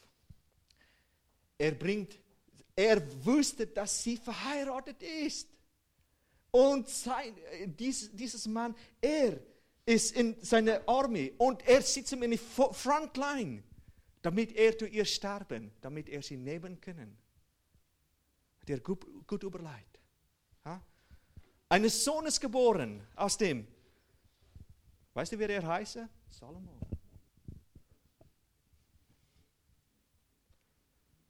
Er 1.56 1.72
bringt, 1.72 2.18
er 2.76 3.00
wusste, 3.24 3.66
dass 3.66 4.02
sie 4.02 4.16
verheiratet 4.16 5.02
ist. 5.02 5.48
Und 6.50 6.88
sein, 6.88 7.34
dies, 7.66 8.10
dieses 8.12 8.46
Mann, 8.46 8.76
er 9.00 9.40
ist 9.86 10.12
in 10.12 10.36
seiner 10.42 10.88
Armee 10.88 11.32
und 11.38 11.66
er 11.66 11.82
sitzt 11.82 12.12
in 12.12 12.30
die 12.30 12.38
Frontline, 12.38 13.62
damit 14.22 14.52
er 14.52 14.78
zu 14.78 14.86
ihr 14.86 15.04
sterben, 15.04 15.72
damit 15.80 16.08
er 16.08 16.22
sie 16.22 16.36
nehmen 16.36 16.80
können. 16.80 17.16
Hat 18.60 18.70
er 18.70 18.80
gut, 18.80 19.04
gut 19.26 19.42
überlegt. 19.42 19.98
Ein 21.68 21.88
Sohn 21.88 22.26
ist 22.26 22.40
geboren 22.40 23.04
aus 23.16 23.36
dem. 23.36 23.66
Weißt 25.14 25.32
du, 25.32 25.38
wer 25.38 25.48
er 25.48 25.66
heißt? 25.66 25.98
Salomo. 26.28 26.78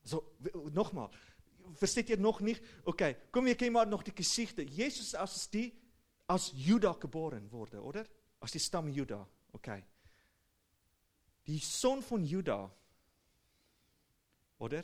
So, 0.03 0.37
nochmal 0.73 1.11
versteht 1.77 2.11
ihr 2.11 2.19
noch 2.19 2.41
nicht? 2.41 2.63
Okay, 2.85 3.17
komm, 3.31 3.47
wir 3.47 3.55
gehen 3.55 3.73
mal 3.73 3.87
noch 3.87 4.03
die 4.03 4.15
Geschichte. 4.15 4.63
Jesus 4.63 5.15
als 5.15 5.51
die 5.51 5.73
aus 6.27 6.53
Juda 6.55 6.93
geboren 6.93 7.51
wurde, 7.51 7.83
oder? 7.83 8.05
Aus 8.41 8.53
dem 8.53 8.61
Stamm 8.61 8.89
Juda. 8.89 9.27
Okay. 9.53 9.83
Die 11.47 11.59
Sohn 11.59 12.03
von 12.03 12.25
Juda, 12.25 12.71
oder? 14.59 14.83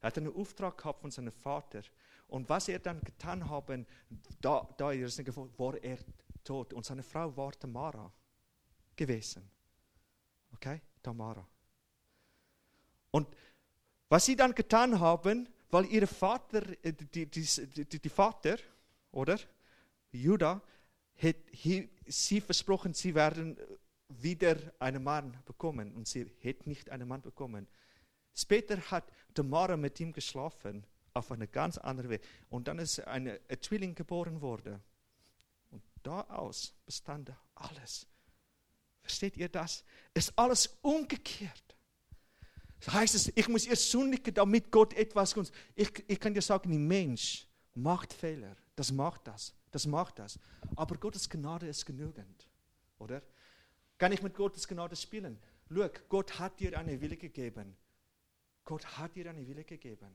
Er 0.00 0.06
hat 0.08 0.18
einen 0.18 0.34
Auftrag 0.34 0.76
gehabt 0.76 1.00
von 1.00 1.10
seinem 1.10 1.32
Vater. 1.32 1.82
Und 2.26 2.48
was 2.48 2.68
er 2.68 2.80
dann 2.80 3.00
getan 3.02 3.48
haben, 3.48 3.86
da, 4.40 4.68
da 4.76 4.86
war 4.86 5.76
er 5.82 5.98
tot. 6.42 6.72
Und 6.72 6.84
seine 6.84 7.02
Frau 7.02 7.36
war 7.36 7.52
Tamara 7.52 8.12
gewesen. 9.06 9.42
Okay? 10.54 10.80
Tamara. 11.02 11.46
Und 13.10 13.28
was 14.08 14.24
sie 14.26 14.36
dann 14.36 14.54
getan 14.54 15.00
haben, 15.00 15.48
weil 15.70 15.86
ihr 15.86 16.06
Vater, 16.06 16.62
äh, 16.82 16.92
die, 16.92 17.26
die, 17.26 17.46
die, 17.84 17.98
die 18.00 18.08
Vater, 18.08 18.58
oder? 19.10 19.38
Judah, 20.12 20.60
hat 21.16 21.36
sie 22.06 22.40
versprochen, 22.40 22.94
sie 22.94 23.14
werden 23.14 23.56
wieder 24.08 24.56
einen 24.78 25.02
Mann 25.02 25.38
bekommen. 25.44 25.94
Und 25.94 26.06
sie 26.06 26.30
hat 26.44 26.66
nicht 26.66 26.90
einen 26.90 27.08
Mann 27.08 27.22
bekommen. 27.22 27.66
Später 28.34 28.78
hat 28.90 29.10
Tamara 29.34 29.76
mit 29.76 29.98
ihm 30.00 30.12
geschlafen, 30.12 30.86
auf 31.14 31.30
eine 31.32 31.48
ganz 31.48 31.78
andere 31.78 32.10
Weise. 32.10 32.22
Und 32.50 32.68
dann 32.68 32.78
ist 32.78 33.00
eine, 33.00 33.40
ein 33.48 33.60
Zwilling 33.60 33.94
geboren 33.94 34.40
worden. 34.40 34.82
Und 35.70 35.82
daraus 36.02 36.74
bestand 36.84 37.32
alles. 37.54 38.06
Versteht 39.02 39.36
ihr 39.36 39.48
das? 39.48 39.84
Es 40.14 40.28
ist 40.28 40.38
alles 40.38 40.78
umgekehrt. 40.82 41.76
Das 42.84 42.94
heißt 42.94 43.14
es, 43.14 43.32
ich 43.34 43.48
muss 43.48 43.66
erst 43.66 43.90
sündigen, 43.90 44.34
damit 44.34 44.70
Gott 44.70 44.94
etwas 44.94 45.34
kommt. 45.34 45.52
Ich, 45.74 45.90
ich 46.08 46.18
kann 46.18 46.34
dir 46.34 46.42
sagen, 46.42 46.72
ein 46.72 46.86
Mensch 46.86 47.46
macht 47.74 48.12
Fehler. 48.12 48.56
Das 48.74 48.90
macht 48.90 49.26
das. 49.28 49.54
Das 49.70 49.86
macht 49.86 50.18
das. 50.18 50.38
Aber 50.76 50.96
Gottes 50.96 51.28
Gnade 51.28 51.68
ist 51.68 51.86
genügend. 51.86 52.48
Oder? 52.98 53.22
Kann 53.98 54.12
ich 54.12 54.22
mit 54.22 54.34
Gottes 54.34 54.66
Gnade 54.66 54.96
spielen? 54.96 55.38
Look, 55.68 56.08
Gott 56.08 56.38
hat 56.38 56.58
dir 56.58 56.76
eine 56.78 57.00
Wille 57.00 57.16
gegeben. 57.16 57.76
Gott 58.64 58.84
hat 58.98 59.16
dir 59.16 59.30
eine 59.30 59.46
Wille 59.46 59.64
gegeben. 59.64 60.10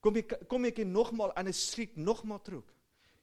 Komm, 0.00 0.14
wir, 0.14 0.22
komm, 0.22 0.64
wir 0.64 0.72
gehen 0.72 0.92
nochmal 0.92 1.32
einen 1.32 1.52
Schritt, 1.52 1.96
nochmal 1.96 2.42
zurück. 2.42 2.72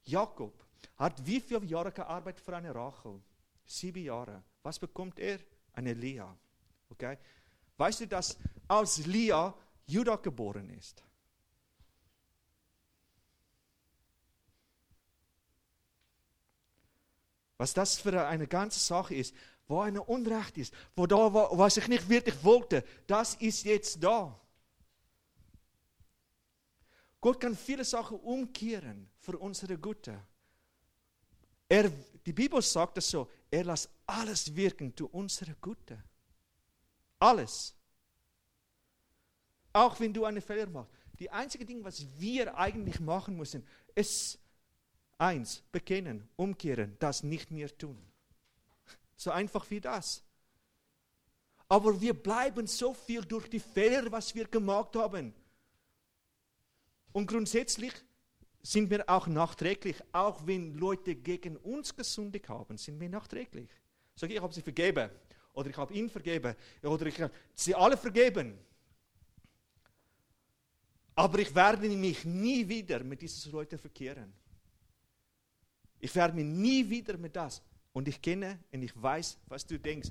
Jakob 0.04 0.66
hat 0.98 1.26
wie 1.26 1.40
viele 1.40 1.66
Jahre 1.66 1.92
gearbeitet 1.92 2.44
für 2.44 2.56
eine 2.56 2.74
Rachel? 2.74 3.22
Sieben 3.66 4.04
Jahre. 4.04 4.44
Was 4.64 4.80
bekommt 4.80 5.20
er? 5.20 5.40
Eine 5.74 5.94
Lea. 5.94 6.24
Okay? 6.90 7.18
Weißt 7.78 8.02
du, 8.02 8.08
dass 8.08 8.38
als 8.68 9.06
Lia 9.06 9.54
Judah 9.88 10.18
geboren 10.18 10.70
ist? 10.70 11.04
Was 17.58 17.74
das 17.74 17.98
für 17.98 18.28
eine 18.28 18.48
ganze 18.48 18.80
Sache 18.80 19.16
ist, 19.16 19.34
wo 19.68 19.82
eine 19.82 20.04
Unrecht 20.04 20.58
ist, 20.58 20.74
wo 20.96 21.08
da 21.08 21.34
was 21.34 21.78
ich 21.78 21.88
nicht 21.88 22.08
wirklich 22.10 22.44
wollte, 22.44 22.84
das 23.08 23.36
ist 23.36 23.64
jetzt 23.64 24.04
da. 24.04 24.40
Gott 27.22 27.40
kann 27.40 27.56
viele 27.56 27.84
Sachen 27.84 28.20
umkehren 28.20 29.10
für 29.18 29.38
unsere 29.40 29.78
Gute. 29.78 30.22
Er, 31.68 31.90
die 32.24 32.34
Bibel 32.34 32.62
sagt 32.62 33.00
es 33.00 33.10
so, 33.10 33.28
er 33.52 33.64
lässt 33.64 33.90
alles 34.06 34.56
wirken 34.56 34.96
zu 34.96 35.08
unserer 35.08 35.56
Gute. 35.62 36.04
Alles. 37.20 37.74
Auch 39.74 40.00
wenn 40.00 40.14
du 40.14 40.26
einen 40.26 40.42
Fehler 40.42 40.68
machst. 40.68 40.92
Die 41.20 41.30
einzige 41.30 41.66
Ding, 41.66 41.84
was 41.84 42.06
wir 42.20 42.58
eigentlich 42.58 43.00
machen 43.00 43.38
müssen, 43.38 43.66
ist 43.94 44.40
eins, 45.18 45.64
bekennen, 45.72 46.28
umkehren, 46.36 46.98
das 47.00 47.24
nicht 47.24 47.52
mehr 47.52 47.76
tun. 47.78 47.98
So 49.16 49.32
einfach 49.32 49.70
wie 49.70 49.80
das. 49.80 50.24
Aber 51.68 52.00
wir 52.00 52.14
bleiben 52.14 52.68
so 52.68 52.94
viel 52.94 53.24
durch 53.24 53.50
die 53.50 53.60
Fehler, 53.60 54.12
was 54.12 54.36
wir 54.36 54.48
gemacht 54.48 54.96
haben. 54.96 55.34
Und 57.12 57.28
grundsätzlich 57.28 57.94
sind 58.66 58.90
wir 58.90 59.08
auch 59.08 59.28
nachträglich, 59.28 59.96
auch 60.12 60.48
wenn 60.48 60.74
Leute 60.74 61.16
gegen 61.16 61.56
uns 61.58 61.96
gesündigt 61.96 62.50
haben, 62.50 62.78
sind 62.78 63.00
wir 63.00 63.08
nachträglich. 63.08 63.70
Sag 64.16 64.32
ich, 64.32 64.38
ich 64.38 64.42
habe 64.42 64.54
sie 64.54 64.64
vergeben 64.64 65.12
oder 65.54 65.70
ich 65.70 65.78
habe 65.78 65.94
ihn 65.94 66.10
vergeben 66.10 66.56
oder 66.82 67.06
ich 67.06 67.22
habe 67.22 67.34
sie 67.54 67.76
alle 67.76 67.96
vergeben. 67.96 68.58
Aber 71.14 71.38
ich 71.38 71.54
werde 71.54 71.88
mich 71.88 72.26
nie 72.26 72.68
wieder 72.68 73.04
mit 73.04 73.22
diesen 73.22 73.52
Leuten 73.52 73.78
verkehren. 73.78 74.34
Ich 76.00 76.14
werde 76.16 76.34
mich 76.34 76.46
nie 76.46 76.90
wieder 76.90 77.18
mit 77.18 77.36
das. 77.36 77.62
Und 77.94 78.08
ich 78.08 78.20
kenne 78.20 78.60
und 78.72 78.82
ich 78.82 79.00
weiß, 79.00 79.38
was 79.46 79.66
du 79.66 79.78
denkst. 79.80 80.10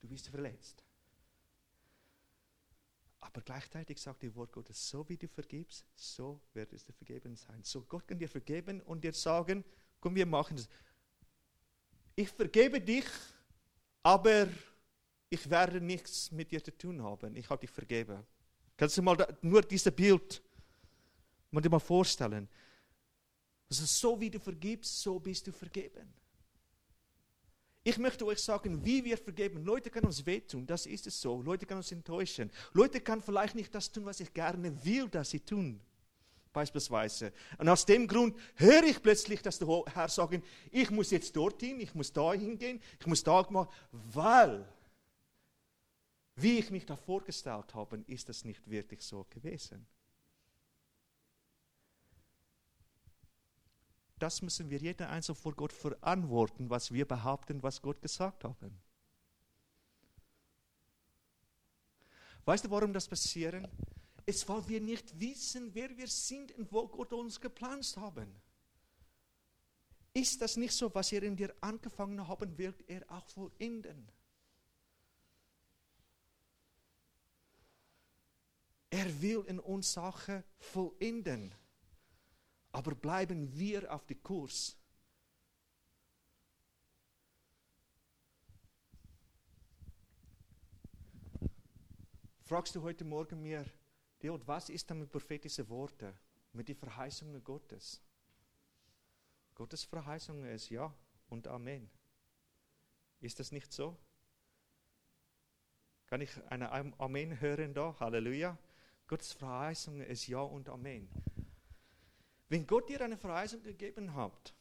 Du 0.00 0.08
bist 0.08 0.28
verletzt. 0.28 0.82
Aber 3.26 3.40
gleichzeitig 3.40 4.00
sagt 4.00 4.22
die 4.22 4.32
Wort 4.36 4.52
Gottes, 4.52 4.88
so 4.88 5.08
wie 5.08 5.16
du 5.16 5.26
vergibst, 5.26 5.84
so 5.96 6.40
wird 6.54 6.72
es 6.72 6.84
dir 6.84 6.92
vergeben 6.92 7.34
sein. 7.34 7.60
So 7.64 7.82
Gott 7.82 8.06
kann 8.06 8.18
dir 8.18 8.28
vergeben 8.28 8.80
und 8.82 9.02
dir 9.02 9.12
sagen, 9.12 9.64
komm, 10.00 10.14
wir 10.14 10.26
machen 10.26 10.56
das. 10.56 10.68
Ich 12.14 12.28
vergebe 12.28 12.80
dich, 12.80 13.04
aber 14.04 14.48
ich 15.28 15.50
werde 15.50 15.80
nichts 15.80 16.30
mit 16.30 16.52
dir 16.52 16.62
zu 16.62 16.70
tun 16.78 17.02
haben. 17.02 17.34
Ich 17.34 17.50
habe 17.50 17.60
dich 17.60 17.70
vergeben. 17.70 18.24
Kannst 18.76 18.96
du 18.96 19.02
mal 19.02 19.16
da, 19.16 19.26
nur 19.42 19.60
dieses 19.62 19.92
Bild 19.92 20.40
mal 21.50 21.60
dir 21.60 21.68
mal 21.68 21.80
vorstellen? 21.80 22.48
Also 23.68 23.84
so 23.86 24.20
wie 24.20 24.30
du 24.30 24.38
vergibst, 24.38 25.02
so 25.02 25.18
bist 25.18 25.48
du 25.48 25.52
vergeben. 25.52 26.14
Ich 27.86 27.98
möchte 27.98 28.26
euch 28.26 28.42
sagen, 28.42 28.84
wie 28.84 29.04
wir 29.04 29.16
vergeben. 29.16 29.64
Leute 29.64 29.90
können 29.90 30.06
uns 30.06 30.26
wehtun, 30.26 30.66
das 30.66 30.86
ist 30.86 31.06
es 31.06 31.20
so. 31.20 31.40
Leute 31.40 31.66
können 31.66 31.78
uns 31.78 31.92
enttäuschen. 31.92 32.50
Leute 32.72 33.00
können 33.00 33.22
vielleicht 33.22 33.54
nicht 33.54 33.72
das 33.72 33.92
tun, 33.92 34.04
was 34.04 34.18
ich 34.18 34.34
gerne 34.34 34.84
will, 34.84 35.08
dass 35.08 35.30
sie 35.30 35.38
tun. 35.38 35.80
Beispielsweise. 36.52 37.32
Und 37.58 37.68
aus 37.68 37.86
dem 37.86 38.08
Grund 38.08 38.36
höre 38.56 38.82
ich 38.82 39.00
plötzlich, 39.00 39.40
dass 39.40 39.60
der 39.60 39.84
Herr 39.94 40.08
sagt, 40.08 40.42
ich 40.72 40.90
muss 40.90 41.12
jetzt 41.12 41.36
dorthin, 41.36 41.78
ich 41.78 41.94
muss 41.94 42.12
da 42.12 42.32
hingehen, 42.32 42.82
ich 42.98 43.06
muss 43.06 43.22
da 43.22 43.46
machen, 43.50 43.72
weil, 43.92 44.66
wie 46.34 46.58
ich 46.58 46.72
mich 46.72 46.86
da 46.86 46.96
vorgestellt 46.96 47.72
habe, 47.72 48.02
ist 48.08 48.28
das 48.28 48.44
nicht 48.44 48.68
wirklich 48.68 49.00
so 49.00 49.24
gewesen. 49.30 49.86
Das 54.18 54.40
müssen 54.40 54.70
wir 54.70 54.78
jeder 54.78 55.10
einzelne 55.10 55.36
vor 55.36 55.54
Gott 55.54 55.72
verantworten, 55.72 56.70
was 56.70 56.92
wir 56.92 57.06
behaupten, 57.06 57.62
was 57.62 57.82
Gott 57.82 58.00
gesagt 58.00 58.44
haben. 58.44 58.80
Weißt 62.44 62.64
du, 62.64 62.70
warum 62.70 62.92
das 62.92 63.08
passiert? 63.08 63.68
Es 64.24 64.48
weil 64.48 64.66
wir 64.68 64.80
nicht 64.80 65.18
wissen, 65.20 65.74
wer 65.74 65.96
wir 65.96 66.08
sind 66.08 66.52
und 66.52 66.72
wo 66.72 66.86
Gott 66.88 67.12
uns 67.12 67.40
geplant 67.40 67.96
haben. 67.96 68.34
Ist 70.14 70.40
das 70.40 70.56
nicht 70.56 70.72
so, 70.72 70.92
was 70.94 71.12
er 71.12 71.22
in 71.22 71.36
dir 71.36 71.54
angefangen 71.60 72.26
haben, 72.26 72.56
wird 72.56 72.82
er 72.88 73.02
auch 73.10 73.26
vollenden? 73.26 74.08
Er 78.88 79.20
will 79.20 79.44
in 79.46 79.58
uns 79.60 79.92
Sachen 79.92 80.42
vollenden 80.58 81.54
aber 82.76 82.94
bleiben 82.94 83.56
wir 83.56 83.90
auf 83.90 84.04
dem 84.04 84.22
Kurs. 84.22 84.76
Fragst 92.42 92.74
du 92.76 92.82
heute 92.82 93.06
Morgen 93.06 93.42
mir, 93.42 93.64
Diod, 94.22 94.46
was 94.46 94.68
ist 94.68 94.90
dann 94.90 94.98
mit 94.98 95.10
prophetischen 95.10 95.66
Worten, 95.70 96.12
mit 96.52 96.68
den 96.68 96.76
Verheißungen 96.76 97.42
Gottes? 97.42 98.02
Gottes 99.54 99.82
Verheißung 99.84 100.44
ist 100.44 100.68
Ja 100.68 100.94
und 101.28 101.48
Amen. 101.48 101.88
Ist 103.20 103.40
das 103.40 103.52
nicht 103.52 103.72
so? 103.72 103.96
Kann 106.08 106.20
ich 106.20 106.30
eine 106.50 106.70
Amen 107.00 107.40
hören 107.40 107.72
da? 107.72 107.98
Halleluja. 107.98 108.58
Gottes 109.06 109.32
Verheißung 109.32 110.02
ist 110.02 110.26
Ja 110.26 110.40
und 110.40 110.68
Amen. 110.68 111.08
Wenn 112.48 112.66
Gott 112.66 112.88
dir 112.88 113.00
eine 113.00 113.16
Verheißung 113.16 113.62
gegeben 113.62 114.14
hat, 114.14 114.54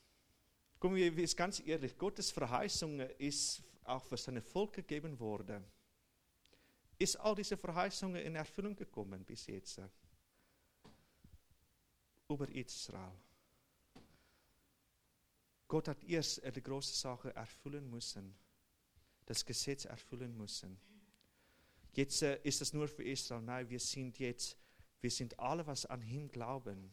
kommen 0.79 0.95
wir 0.95 1.17
ist 1.17 1.37
ganz 1.37 1.61
ehrlich, 1.65 1.97
Gottes 1.97 2.31
Verheißung 2.31 2.99
ist 2.99 3.63
auch 3.83 4.03
für 4.03 4.17
seine 4.17 4.41
Volk 4.41 4.73
gegeben 4.73 5.19
worden. 5.19 5.63
Ist 6.97 7.17
all 7.17 7.35
diese 7.35 7.57
Verheißungen 7.57 8.21
in 8.21 8.35
Erfüllung 8.35 8.75
gekommen 8.75 9.23
bis 9.23 9.47
jetzt? 9.47 9.81
Über 12.27 12.49
Israel. 12.49 13.11
Gott 15.67 15.87
hat 15.87 16.03
erst 16.03 16.41
die 16.55 16.61
große 16.61 16.95
Sache 16.95 17.35
erfüllen 17.35 17.89
müssen, 17.89 18.35
das 19.25 19.45
Gesetz 19.45 19.85
erfüllen 19.85 20.35
müssen. 20.35 20.79
Jetzt 21.93 22.21
äh, 22.23 22.39
ist 22.43 22.61
es 22.61 22.73
nur 22.73 22.87
für 22.87 23.03
Israel. 23.03 23.41
Nein, 23.41 23.69
wir 23.69 23.79
sind 23.79 24.19
jetzt, 24.19 24.57
wir 25.01 25.11
sind 25.11 25.39
alle, 25.39 25.65
was 25.65 25.85
an 25.85 26.01
ihn 26.01 26.29
glauben 26.29 26.91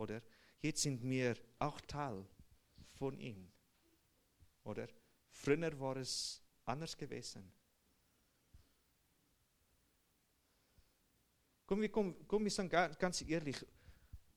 oder? 0.00 0.22
Jetzt 0.62 0.82
sind 0.82 1.02
wir 1.02 1.36
auch 1.58 1.80
Teil 1.82 2.24
von 2.98 3.18
ihm, 3.18 3.50
oder? 4.64 4.88
Früher 5.28 5.78
war 5.78 5.96
es 5.96 6.42
anders 6.64 6.96
gewesen. 6.96 7.52
Komm, 11.66 11.82
wir, 11.82 11.92
komm, 11.92 12.26
komm, 12.26 12.44
wir 12.44 12.50
sagen 12.50 12.68
ganz 12.98 13.22
ehrlich, 13.22 13.64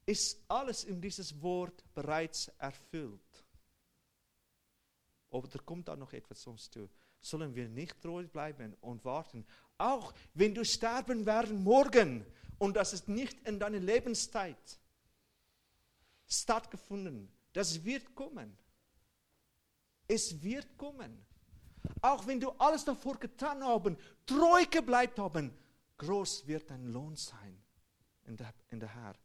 ist 0.06 0.43
alles 0.47 0.84
in 0.84 1.02
dieses 1.02 1.41
Wort 1.41 1.84
bereits 1.93 2.49
erfüllt? 2.60 3.45
Oder 5.30 5.60
kommt 5.60 5.88
da 5.88 5.95
noch 5.95 6.13
etwas 6.13 6.41
sonst 6.41 6.73
zu? 6.73 6.89
Sollen 7.19 7.56
wir 7.56 7.67
nicht 7.69 7.99
treu 8.02 8.28
bleiben 8.28 8.76
und 8.82 9.04
warten? 9.04 9.45
Auch 9.78 10.13
wenn 10.36 10.54
du 10.54 10.63
sterben 10.63 11.26
werden 11.26 11.63
morgen 11.63 12.26
und 12.60 12.76
das 12.76 12.93
ist 12.93 13.08
nicht 13.08 13.39
in 13.47 13.60
deiner 13.60 13.80
Lebenszeit 13.80 14.80
stattgefunden. 16.41 17.32
Das 17.54 17.84
wird 17.84 18.15
kommen. 18.15 18.58
Es 20.08 20.41
wird 20.41 20.78
kommen. 20.78 21.26
Auch 22.02 22.26
wenn 22.28 22.39
du 22.39 22.50
alles 22.52 22.86
davor 22.86 23.19
getan 23.19 23.63
haben, 23.63 23.98
treu 24.26 24.65
gebleibt 24.69 25.19
haben, 25.19 25.54
groß 25.98 26.48
wird 26.48 26.69
dein 26.69 26.86
Lohn 26.86 27.15
sein 27.15 27.62
in 28.26 28.38
der, 28.38 28.54
in 28.69 28.80
der 28.80 28.93
Herr. 28.93 29.15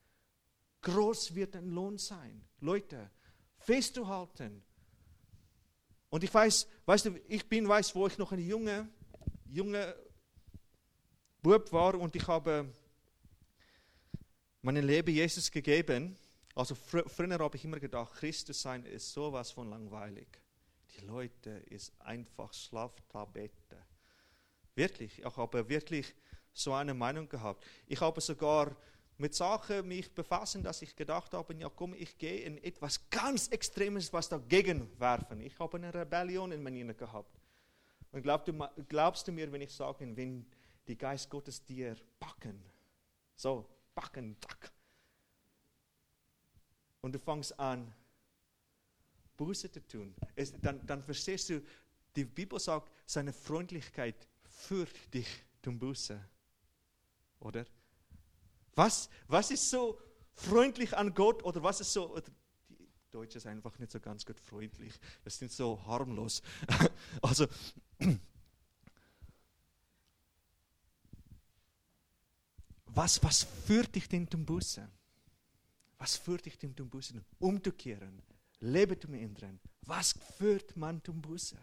Groß 0.83 1.35
wird 1.35 1.55
dein 1.55 1.71
Lohn 1.71 1.99
sein. 1.99 2.44
Leute, 2.61 3.11
festzuhalten. 3.59 4.62
Und 6.11 6.25
ich 6.25 6.33
weiß, 6.33 6.66
weißt 6.87 7.07
du, 7.07 7.21
ich 7.29 7.49
bin, 7.49 7.68
weiß, 7.68 7.94
wo 7.94 8.07
ich 8.07 8.16
noch 8.18 8.33
ein 8.33 8.38
junger, 8.38 8.88
junger 9.47 9.94
Bub 11.42 11.73
war 11.73 11.94
und 11.94 12.16
ich 12.16 12.27
habe 12.27 12.73
mein 14.62 14.77
Leben 14.77 15.14
Jesus 15.14 15.51
gegeben. 15.51 16.16
Also 16.59 16.75
fr 16.75 17.09
früher 17.09 17.38
habe 17.38 17.57
ich 17.57 17.64
immer 17.64 17.79
gedacht, 17.79 18.14
Christus 18.14 18.61
sein 18.61 18.85
ist 18.85 19.12
sowas 19.12 19.53
von 19.53 19.71
langweilig. 19.71 20.27
Die 20.90 21.07
Leute 21.07 21.51
ist 21.51 21.92
einfach 22.01 22.53
Schlaftablette. 22.53 23.87
Wirklich, 24.75 25.21
ich 25.21 25.37
habe 25.37 25.68
wirklich 25.68 26.12
so 26.53 26.73
eine 26.73 26.94
Meinung 26.94 27.29
gehabt. 27.29 27.64
Ich 27.87 28.01
habe 28.01 28.21
sogar 28.21 28.75
mit 29.18 29.37
Sachen 29.37 29.87
mich 29.87 30.12
befassen, 30.12 30.64
dass 30.64 30.83
ich 30.83 30.97
gedacht 30.97 31.33
habe, 31.33 31.55
ja 31.55 31.68
komm, 31.68 31.94
ich 31.94 32.18
gehe 32.18 32.40
in 32.40 32.59
etwas 32.64 33.09
ganz 33.09 33.47
Extremes, 33.47 34.12
was 34.12 34.29
dagegen 34.29 34.90
werfen. 34.99 35.40
Ich 35.40 35.57
habe 35.61 35.77
eine 35.77 35.94
Rebellion 35.94 36.51
in 36.51 36.61
mir 36.64 36.94
gehabt. 36.94 37.38
Und 38.11 38.23
glaubst 38.23 38.49
du, 38.49 38.68
glaubst 38.88 39.29
du 39.29 39.31
mir, 39.31 39.53
wenn 39.53 39.61
ich 39.61 39.73
sage, 39.73 40.05
wenn 40.16 40.44
die 40.88 40.99
Geist 40.99 41.31
Gottes 41.31 41.64
dir 41.64 41.94
packen, 42.18 42.61
so, 43.37 43.64
packen, 43.94 44.37
zack, 44.40 44.73
und 47.01 47.15
du 47.15 47.19
fängst 47.19 47.59
an, 47.59 47.93
Buße 49.37 49.71
zu 49.71 49.87
tun, 49.87 50.15
es, 50.35 50.53
dann, 50.61 50.85
dann 50.87 51.03
verstehst 51.03 51.49
du, 51.51 51.63
die 52.17 52.25
Bibel 52.25 52.59
sagt, 52.59 52.91
seine 53.07 53.33
Freundlichkeit 53.33 54.29
führt 54.43 55.15
dich 55.15 55.29
zum 55.63 55.79
Buße. 55.79 56.21
Oder? 57.41 57.65
Was, 58.75 59.09
was 59.29 59.51
ist 59.51 59.71
so 59.71 60.01
freundlich 60.35 60.97
an 60.97 61.15
Gott 61.15 61.45
oder 61.45 61.63
was 61.63 61.81
ist 61.81 61.93
so, 61.93 62.19
die 62.69 62.89
Deutsche 63.11 63.39
sind 63.41 63.53
einfach 63.53 63.79
nicht 63.79 63.93
so 63.93 64.01
ganz 64.01 64.27
gut 64.27 64.41
freundlich, 64.41 64.95
das 65.23 65.39
sind 65.39 65.53
so 65.53 65.81
harmlos. 65.87 66.43
also, 67.23 67.47
was, 72.87 73.23
was 73.23 73.45
führt 73.45 73.95
dich 73.95 74.09
denn 74.09 74.29
zum 74.29 74.45
Buße? 74.45 74.89
Was 75.99 76.17
führt 76.17 76.47
dich 76.47 76.59
zum 76.59 76.89
Buße? 76.89 77.23
Umzukehren, 77.41 78.23
Leben 78.61 79.01
zu 79.01 79.09
ändern. 79.13 79.61
Was 79.83 80.15
führt 80.37 80.77
man 80.77 81.03
zum 81.05 81.21
Buße? 81.21 81.59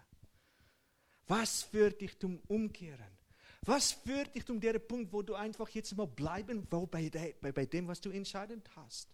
Was 1.27 1.63
führt 1.63 2.01
dich 2.01 2.19
zum 2.19 2.39
Umkehren? 2.47 3.17
Was 3.61 3.93
führt 3.93 4.35
dich 4.35 4.45
zum 4.45 4.59
der 4.59 4.77
Punkt, 4.77 5.11
wo 5.11 5.21
du 5.21 5.33
einfach 5.33 5.69
jetzt 5.69 5.95
mal 5.95 6.05
bleiben 6.05 6.67
wo 6.69 6.85
bei, 6.85 7.09
bei, 7.41 7.51
bei 7.51 7.65
dem, 7.65 7.87
was 7.87 7.99
du 7.99 8.11
entscheidend 8.11 8.69
hast? 8.75 9.09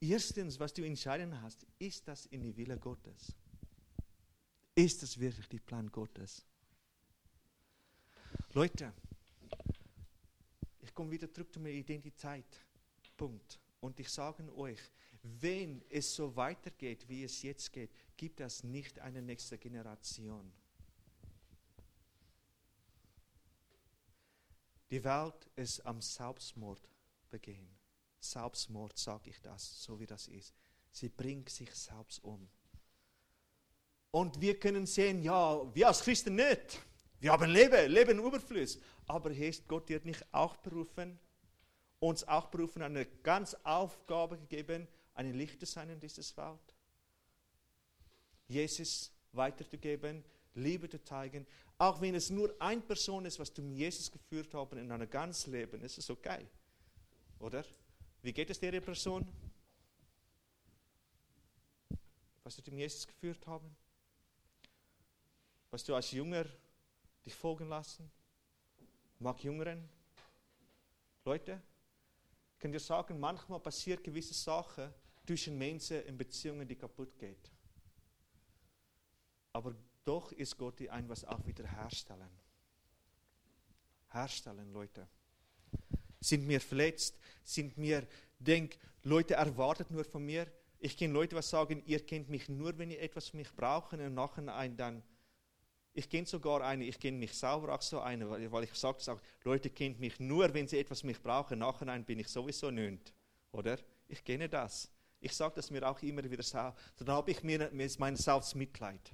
Erstens, 0.00 0.58
was 0.58 0.72
du 0.72 0.84
entscheiden 0.84 1.40
hast, 1.42 1.64
ist 1.78 2.06
das 2.08 2.26
in 2.26 2.42
die 2.42 2.56
Wille 2.56 2.76
Gottes? 2.76 3.34
Ist 4.74 5.02
das 5.02 5.18
wirklich 5.18 5.48
der 5.48 5.60
Plan 5.60 5.90
Gottes? 5.90 6.44
Leute, 8.52 8.92
ich 10.82 10.92
komme 10.92 11.10
wieder 11.10 11.32
zurück 11.32 11.52
zu 11.52 11.60
meiner 11.60 11.76
Identität. 11.76 12.44
Punkt. 13.16 13.58
Und 13.80 13.98
ich 14.00 14.08
sage 14.08 14.54
euch, 14.56 14.80
wenn 15.22 15.82
es 15.88 16.14
so 16.14 16.34
weitergeht, 16.34 17.08
wie 17.08 17.24
es 17.24 17.42
jetzt 17.42 17.72
geht, 17.72 17.90
gibt 18.16 18.40
es 18.40 18.64
nicht 18.64 18.98
eine 18.98 19.22
nächste 19.22 19.56
Generation. 19.58 20.52
Die 24.90 25.02
Welt 25.04 25.48
ist 25.56 25.80
am 25.86 26.02
Selbstmord 26.02 26.86
begehen. 27.30 27.68
Selbstmord 28.20 28.98
sage 28.98 29.30
ich 29.30 29.40
das, 29.40 29.82
so 29.82 29.98
wie 29.98 30.06
das 30.06 30.28
ist. 30.28 30.52
Sie 30.90 31.08
bringt 31.08 31.48
sich 31.48 31.72
selbst 31.74 32.22
um. 32.22 32.48
Und 34.10 34.40
wir 34.40 34.58
können 34.60 34.86
sehen, 34.86 35.22
ja, 35.22 35.74
wir 35.74 35.88
als 35.88 36.02
Christen 36.02 36.34
nicht. 36.34 36.80
Wir 37.22 37.30
haben 37.30 37.48
Leben, 37.48 37.88
Leben 37.92 38.18
Überfluss. 38.18 38.80
Aber 39.06 39.30
ist 39.30 39.68
Gott 39.68 39.88
dir 39.88 40.00
nicht 40.02 40.24
auch 40.32 40.56
berufen, 40.56 41.20
uns 42.00 42.26
auch 42.26 42.46
berufen, 42.48 42.82
eine 42.82 43.06
ganz 43.06 43.54
Aufgabe 43.62 44.36
gegeben, 44.36 44.88
ein 45.14 45.32
Licht 45.32 45.60
zu 45.60 45.66
sein 45.66 45.88
in 45.88 46.00
dieses 46.00 46.36
Welt? 46.36 46.74
Jesus 48.48 49.12
weiterzugeben, 49.30 50.24
Liebe 50.54 50.88
zu 50.88 51.00
zeigen, 51.04 51.46
auch 51.78 52.00
wenn 52.00 52.16
es 52.16 52.28
nur 52.28 52.56
eine 52.58 52.80
Person 52.80 53.24
ist, 53.24 53.38
was 53.38 53.52
du 53.52 53.62
mit 53.62 53.78
Jesus 53.78 54.10
geführt 54.10 54.52
hast 54.52 54.72
in 54.72 54.88
deinem 54.88 55.08
ganzen 55.08 55.52
Leben, 55.52 55.80
ist 55.82 55.98
es 55.98 56.10
okay. 56.10 56.44
Oder? 57.38 57.64
Wie 58.20 58.32
geht 58.32 58.50
es 58.50 58.58
der 58.58 58.80
Person? 58.80 59.28
Was 62.42 62.56
du 62.56 62.68
mit 62.72 62.80
Jesus 62.80 63.06
geführt 63.06 63.46
haben? 63.46 63.76
Was 65.70 65.84
du 65.84 65.94
als 65.94 66.10
Jünger 66.10 66.46
dich 67.24 67.34
folgen 67.34 67.68
lassen? 67.68 68.10
Mag 69.18 69.42
Jüngeren? 69.42 69.88
Leute, 71.24 71.62
ich 72.54 72.58
kann 72.58 72.72
dir 72.72 72.80
sagen, 72.80 73.18
manchmal 73.18 73.60
passiert 73.60 74.02
gewisse 74.02 74.34
Sachen 74.34 74.92
zwischen 75.26 75.56
Menschen 75.56 76.02
in 76.02 76.16
Beziehungen, 76.16 76.66
die 76.66 76.76
kaputt 76.76 77.16
gehen. 77.18 77.36
Aber 79.52 79.74
doch 80.04 80.32
ist 80.32 80.56
Gott 80.56 80.78
die 80.78 80.90
ein, 80.90 81.08
was 81.08 81.24
auch 81.24 81.44
wieder 81.46 81.66
herstellen. 81.66 82.30
Herstellen, 84.10 84.72
Leute. 84.72 85.06
Sind 86.20 86.48
wir 86.48 86.60
verletzt? 86.60 87.18
Sind 87.44 87.76
wir, 87.76 88.06
denk, 88.38 88.78
Leute 89.02 89.34
erwartet 89.34 89.90
nur 89.90 90.04
von 90.04 90.24
mir. 90.24 90.50
Ich 90.78 90.96
kenne 90.96 91.12
Leute, 91.12 91.36
die 91.36 91.42
sagen, 91.42 91.82
ihr 91.86 92.04
kennt 92.04 92.28
mich 92.28 92.48
nur, 92.48 92.76
wenn 92.78 92.90
ihr 92.90 93.00
etwas 93.00 93.28
von 93.28 93.38
mich 93.38 93.52
braucht 93.54 93.92
und 93.92 94.14
nachher 94.14 94.68
dann 94.70 95.02
ich 95.94 96.08
kenne 96.08 96.26
sogar 96.26 96.62
eine, 96.62 96.84
ich 96.84 96.98
kenne 96.98 97.18
mich 97.18 97.34
selber 97.34 97.74
auch 97.74 97.82
so 97.82 98.00
eine, 98.00 98.28
weil 98.30 98.64
ich 98.64 98.74
sage, 98.74 99.00
sage, 99.00 99.20
Leute 99.44 99.70
kennt 99.70 100.00
mich 100.00 100.18
nur, 100.18 100.52
wenn 100.54 100.66
sie 100.66 100.78
etwas 100.78 101.02
mich 101.02 101.20
brauchen. 101.20 101.58
Nachher 101.58 101.98
bin 102.00 102.18
ich 102.18 102.28
sowieso 102.28 102.70
nicht, 102.70 103.12
oder? 103.50 103.78
Ich 104.08 104.24
kenne 104.24 104.48
das. 104.48 104.90
Ich 105.20 105.32
sage 105.34 105.54
das 105.56 105.70
mir 105.70 105.88
auch 105.88 106.00
immer 106.02 106.28
wieder 106.28 106.42
so. 106.42 106.72
Dann 106.96 107.08
habe 107.08 107.30
ich 107.30 107.42
mir 107.42 107.70
mein 107.98 108.16
Selbstmitleid 108.16 109.12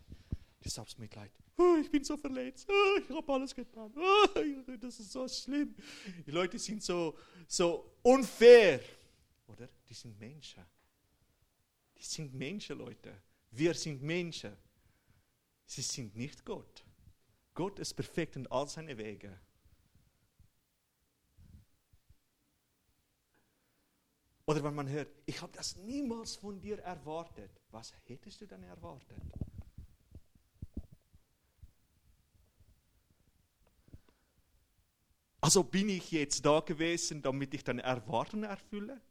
das 0.69 0.75
Selbstmitleid. 0.75 1.33
Oh, 1.57 1.77
ich 1.81 1.91
bin 1.91 2.05
so 2.05 2.17
verletzt. 2.17 2.69
Oh, 2.69 3.01
ich 3.01 3.17
habe 3.17 3.33
alles 3.33 3.55
getan. 3.55 3.93
Oh, 3.97 4.41
das 4.81 5.01
ist 5.01 5.11
so 5.11 5.27
schlimm. 5.27 5.75
Die 6.27 6.31
Leute 6.31 6.59
sind 6.59 6.83
so, 6.83 7.17
so 7.47 7.97
unfair. 8.03 8.81
Oder? 9.47 9.69
Die 9.89 9.95
sind 9.95 10.19
Menschen. 10.19 10.65
Die 11.97 12.05
sind 12.05 12.33
Menschen, 12.33 12.79
Leute. 12.79 13.23
Wir 13.51 13.75
sind 13.75 14.03
Menschen. 14.03 14.57
Sie 15.69 15.83
sind 15.83 16.17
nicht 16.17 16.47
Gott. 16.47 16.83
Gott 17.53 17.79
ist 17.79 17.93
perfekt 17.93 18.37
in 18.37 18.47
all 18.47 18.67
seine 18.67 18.97
Wege. 18.97 19.39
Oder 24.47 24.65
wenn 24.65 24.75
man 24.75 24.89
hört, 24.89 25.11
ich 25.27 25.43
habe 25.43 25.53
das 25.53 25.77
niemals 25.77 26.37
von 26.37 26.59
dir 26.59 26.79
erwartet. 26.79 27.51
Was 27.71 27.93
hättest 28.07 28.41
du 28.41 28.47
dann 28.47 28.63
erwartet? 28.63 29.21
Also 35.43 35.63
bin 35.63 35.91
ich 35.91 36.11
jetzt 36.13 36.47
da 36.47 36.61
gewesen, 36.61 37.21
damit 37.21 37.53
ich 37.53 37.63
deine 37.63 37.83
Erwartungen 37.83 38.45
erfülle? 38.45 39.03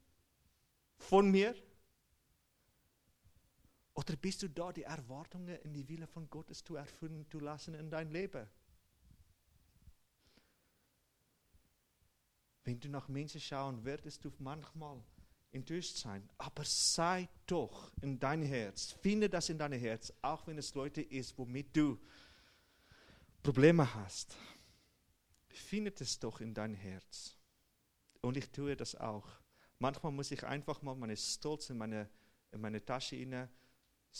Von 0.98 1.30
mir? 1.30 1.56
Oder 3.98 4.16
bist 4.16 4.44
du 4.44 4.48
da, 4.48 4.72
die 4.72 4.84
Erwartungen 4.84 5.60
in 5.64 5.74
die 5.74 5.88
Wille 5.90 6.08
von 6.08 6.30
Gottes 6.30 6.64
zu 6.64 6.76
erfüllen 6.76 7.26
zu 7.30 7.40
lassen 7.40 7.74
in 7.74 7.90
dein 7.90 8.10
Leben? 8.12 8.48
Wenn 12.64 12.80
du 12.80 12.90
nach 12.90 13.08
Menschen 13.08 13.42
schauen, 13.42 13.84
wirst 13.84 14.24
du 14.24 14.32
manchmal 14.40 15.04
enttäuscht 15.52 15.98
sein. 15.98 16.30
Aber 16.38 16.64
sei 16.64 17.28
doch 17.48 17.92
in 18.02 18.20
dein 18.20 18.44
Herz, 18.44 18.92
finde 19.02 19.30
das 19.30 19.50
in 19.50 19.58
dein 19.58 19.74
Herz, 19.74 20.14
auch 20.22 20.46
wenn 20.48 20.58
es 20.58 20.76
Leute 20.76 21.02
ist, 21.02 21.38
womit 21.38 21.76
du 21.76 22.00
Probleme 23.42 23.94
hast 23.96 24.38
findet 25.58 26.00
es 26.02 26.20
doch 26.20 26.40
in 26.40 26.54
dein 26.54 26.74
Herz. 26.74 27.36
Und 28.22 28.38
ich 28.38 28.50
tue 28.50 28.76
das 28.76 28.96
auch. 28.96 29.28
Manchmal 29.80 30.12
muss 30.12 30.32
ich 30.32 30.44
einfach 30.44 30.82
mal 30.82 30.96
meine 30.96 31.18
Stolz 31.18 31.70
in 31.70 31.78
meine, 31.78 32.10
in 32.52 32.62
meine 32.62 32.84
Tasche 32.84 33.16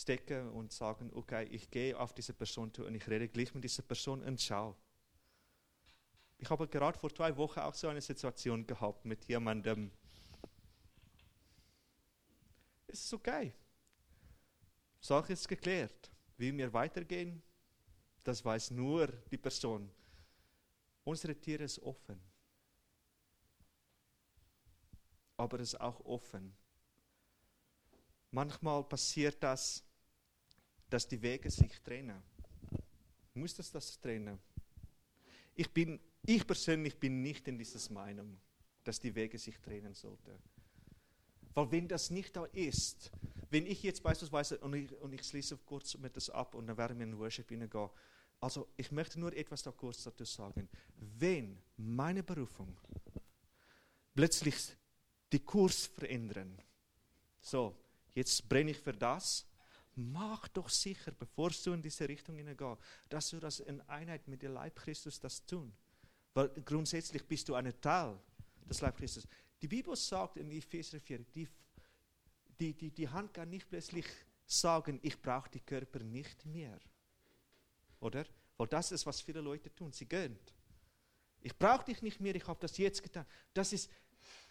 stecken 0.00 0.50
und 0.50 0.72
sagen, 0.72 1.10
okay, 1.14 1.44
ich 1.50 1.70
gehe 1.70 1.98
auf 1.98 2.12
diese 2.12 2.32
Person 2.32 2.72
zu 2.72 2.84
und 2.84 2.94
ich 2.94 3.08
rede 3.08 3.28
gleich 3.28 3.52
mit 3.54 3.64
dieser 3.64 3.82
Person 3.82 4.22
und 4.22 4.40
schau. 4.40 4.76
Ich 6.38 6.48
habe 6.50 6.68
gerade 6.68 6.98
vor 6.98 7.12
zwei 7.12 7.36
Wochen 7.36 7.60
auch 7.60 7.74
so 7.74 7.88
eine 7.88 8.00
Situation 8.00 8.66
gehabt 8.66 9.04
mit 9.04 9.24
jemandem. 9.24 9.90
Es 12.86 13.04
ist 13.04 13.12
okay. 13.12 13.52
Sache 15.00 15.32
ist 15.32 15.48
geklärt. 15.48 16.10
Wie 16.36 16.56
wir 16.56 16.72
weitergehen, 16.72 17.42
das 18.22 18.44
weiß 18.44 18.70
nur 18.70 19.08
die 19.30 19.36
Person. 19.36 19.90
Unsere 21.02 21.38
Tür 21.40 21.60
ist 21.60 21.80
offen. 21.80 22.20
Aber 25.36 25.58
es 25.58 25.74
ist 25.74 25.80
auch 25.80 26.00
offen. 26.04 26.56
Manchmal 28.30 28.84
passiert 28.84 29.42
das, 29.42 29.87
dass 30.90 31.06
die 31.06 31.20
Wege 31.20 31.50
sich 31.50 31.80
trennen. 31.80 32.22
Muss 33.34 33.54
das 33.54 33.70
das 33.70 34.00
trennen? 34.00 34.38
Ich, 35.54 35.70
bin, 35.70 36.00
ich 36.24 36.46
persönlich 36.46 36.98
bin 36.98 37.22
nicht 37.22 37.46
in 37.48 37.58
dieser 37.58 37.92
Meinung, 37.92 38.38
dass 38.84 39.00
die 39.00 39.14
Wege 39.14 39.38
sich 39.38 39.58
trennen 39.60 39.94
sollten. 39.94 40.38
Weil 41.54 41.70
wenn 41.72 41.88
das 41.88 42.10
nicht 42.10 42.36
da 42.36 42.44
ist, 42.46 43.10
wenn 43.50 43.66
ich 43.66 43.82
jetzt 43.82 44.02
beispielsweise, 44.02 44.58
und 44.58 44.74
ich, 44.74 44.92
und 45.00 45.12
ich 45.12 45.24
schließe 45.24 45.56
kurz 45.58 45.96
mit 45.96 46.16
das 46.16 46.30
ab 46.30 46.54
und 46.54 46.66
dann 46.66 46.76
werden 46.76 46.98
wir 46.98 47.06
in 47.06 47.18
Worship 47.18 47.48
hineingehen, 47.48 47.90
also 48.40 48.68
ich 48.76 48.92
möchte 48.92 49.18
nur 49.18 49.34
etwas 49.34 49.62
da 49.62 49.72
kurz 49.72 50.04
dazu 50.04 50.24
sagen. 50.24 50.68
Wenn 50.96 51.58
meine 51.76 52.22
Berufung 52.22 52.76
plötzlich 54.14 54.54
die 55.32 55.40
Kurs 55.40 55.86
verändern, 55.86 56.56
so, 57.40 57.74
jetzt 58.14 58.48
brenne 58.48 58.70
ich 58.70 58.78
für 58.78 58.92
das, 58.92 59.46
mach 59.98 60.48
doch 60.48 60.68
sicher, 60.68 61.12
bevor 61.12 61.50
du 61.50 61.72
in 61.72 61.82
diese 61.82 62.08
Richtung 62.08 62.36
hineingehst, 62.36 62.80
dass 63.08 63.30
du 63.30 63.40
das 63.40 63.60
in 63.60 63.80
Einheit 63.82 64.26
mit 64.28 64.42
dem 64.42 64.54
Leib 64.54 64.76
Christus 64.76 65.20
das 65.20 65.44
tun. 65.44 65.72
Weil 66.34 66.48
grundsätzlich 66.64 67.24
bist 67.24 67.48
du 67.48 67.54
ein 67.54 67.72
Teil 67.80 68.18
des 68.68 68.80
Leib 68.80 68.96
Christus. 68.96 69.26
Die 69.60 69.68
Bibel 69.68 69.96
sagt 69.96 70.36
in 70.36 70.50
Epheser 70.50 71.00
4, 71.00 71.18
die, 71.34 71.48
die, 72.60 72.74
die, 72.74 72.90
die 72.90 73.08
Hand 73.08 73.34
kann 73.34 73.50
nicht 73.50 73.68
plötzlich 73.68 74.06
sagen, 74.46 74.98
ich 75.02 75.20
brauche 75.20 75.50
die 75.50 75.60
Körper 75.60 75.98
nicht 76.00 76.46
mehr. 76.46 76.78
Oder? 78.00 78.24
Weil 78.56 78.66
das 78.68 78.92
ist, 78.92 79.04
was 79.06 79.20
viele 79.20 79.40
Leute 79.40 79.74
tun. 79.74 79.92
Sie 79.92 80.06
gehen. 80.06 80.38
Ich 81.40 81.56
brauche 81.56 81.84
dich 81.84 82.02
nicht 82.02 82.20
mehr, 82.20 82.34
ich 82.34 82.46
habe 82.46 82.58
das 82.60 82.76
jetzt 82.78 83.02
getan. 83.02 83.26
Das 83.54 83.72
ist, 83.72 83.90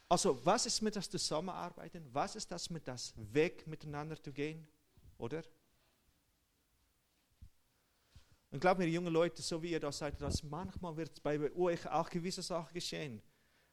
also 0.07 0.43
was 0.45 0.65
ist 0.65 0.81
mit 0.81 0.95
das 0.95 1.09
Zusammenarbeiten? 1.09 2.05
Was 2.13 2.35
ist 2.35 2.49
das 2.51 2.69
mit 2.69 2.87
das 2.87 3.13
Weg 3.33 3.67
miteinander 3.67 4.21
zu 4.21 4.31
gehen? 4.31 4.65
Oder? 5.17 5.43
Und 8.51 8.59
glaub 8.59 8.77
mir, 8.77 8.87
junge 8.87 9.09
Leute, 9.09 9.41
so 9.41 9.61
wie 9.61 9.71
ihr 9.71 9.79
da 9.79 9.91
seid, 9.91 10.21
dass 10.21 10.43
manchmal 10.43 10.95
wird 10.95 11.21
bei 11.21 11.51
euch 11.53 11.85
auch 11.87 12.09
gewisse 12.09 12.41
Sachen 12.41 12.73
geschehen 12.73 13.21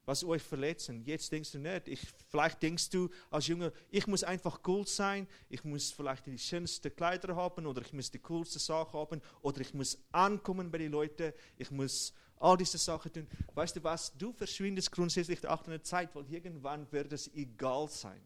was 0.06 0.24
euch 0.24 0.42
verletzen. 0.42 1.02
Jetzt 1.04 1.32
denkst 1.32 1.52
du 1.52 1.58
nicht. 1.58 1.88
Ich, 1.88 2.00
vielleicht 2.28 2.62
denkst 2.62 2.90
du 2.90 3.08
als 3.30 3.46
Junge, 3.46 3.72
ich 3.90 4.06
muss 4.06 4.24
einfach 4.24 4.60
cool 4.66 4.86
sein. 4.86 5.26
Ich 5.48 5.64
muss 5.64 5.92
vielleicht 5.92 6.26
die 6.26 6.38
schönsten 6.38 6.94
Kleider 6.94 7.34
haben 7.34 7.66
oder 7.66 7.82
ich 7.82 7.92
muss 7.92 8.10
die 8.10 8.18
coolste 8.18 8.58
Sache 8.58 8.92
haben 8.92 9.20
oder 9.40 9.60
ich 9.60 9.72
muss 9.74 9.98
ankommen 10.12 10.70
bei 10.70 10.78
den 10.78 10.92
Leuten. 10.92 11.32
Ich 11.56 11.70
muss 11.70 12.12
all 12.36 12.56
diese 12.56 12.78
Sachen 12.78 13.12
tun. 13.12 13.26
Weißt 13.54 13.76
du 13.76 13.82
was? 13.82 14.16
Du 14.16 14.32
verschwindest 14.32 14.92
grundsätzlich 14.92 15.46
auch 15.46 15.64
in 15.64 15.70
der 15.70 15.82
Zeit, 15.82 16.14
weil 16.14 16.30
irgendwann 16.30 16.90
wird 16.92 17.12
es 17.12 17.32
egal 17.34 17.88
sein, 17.88 18.20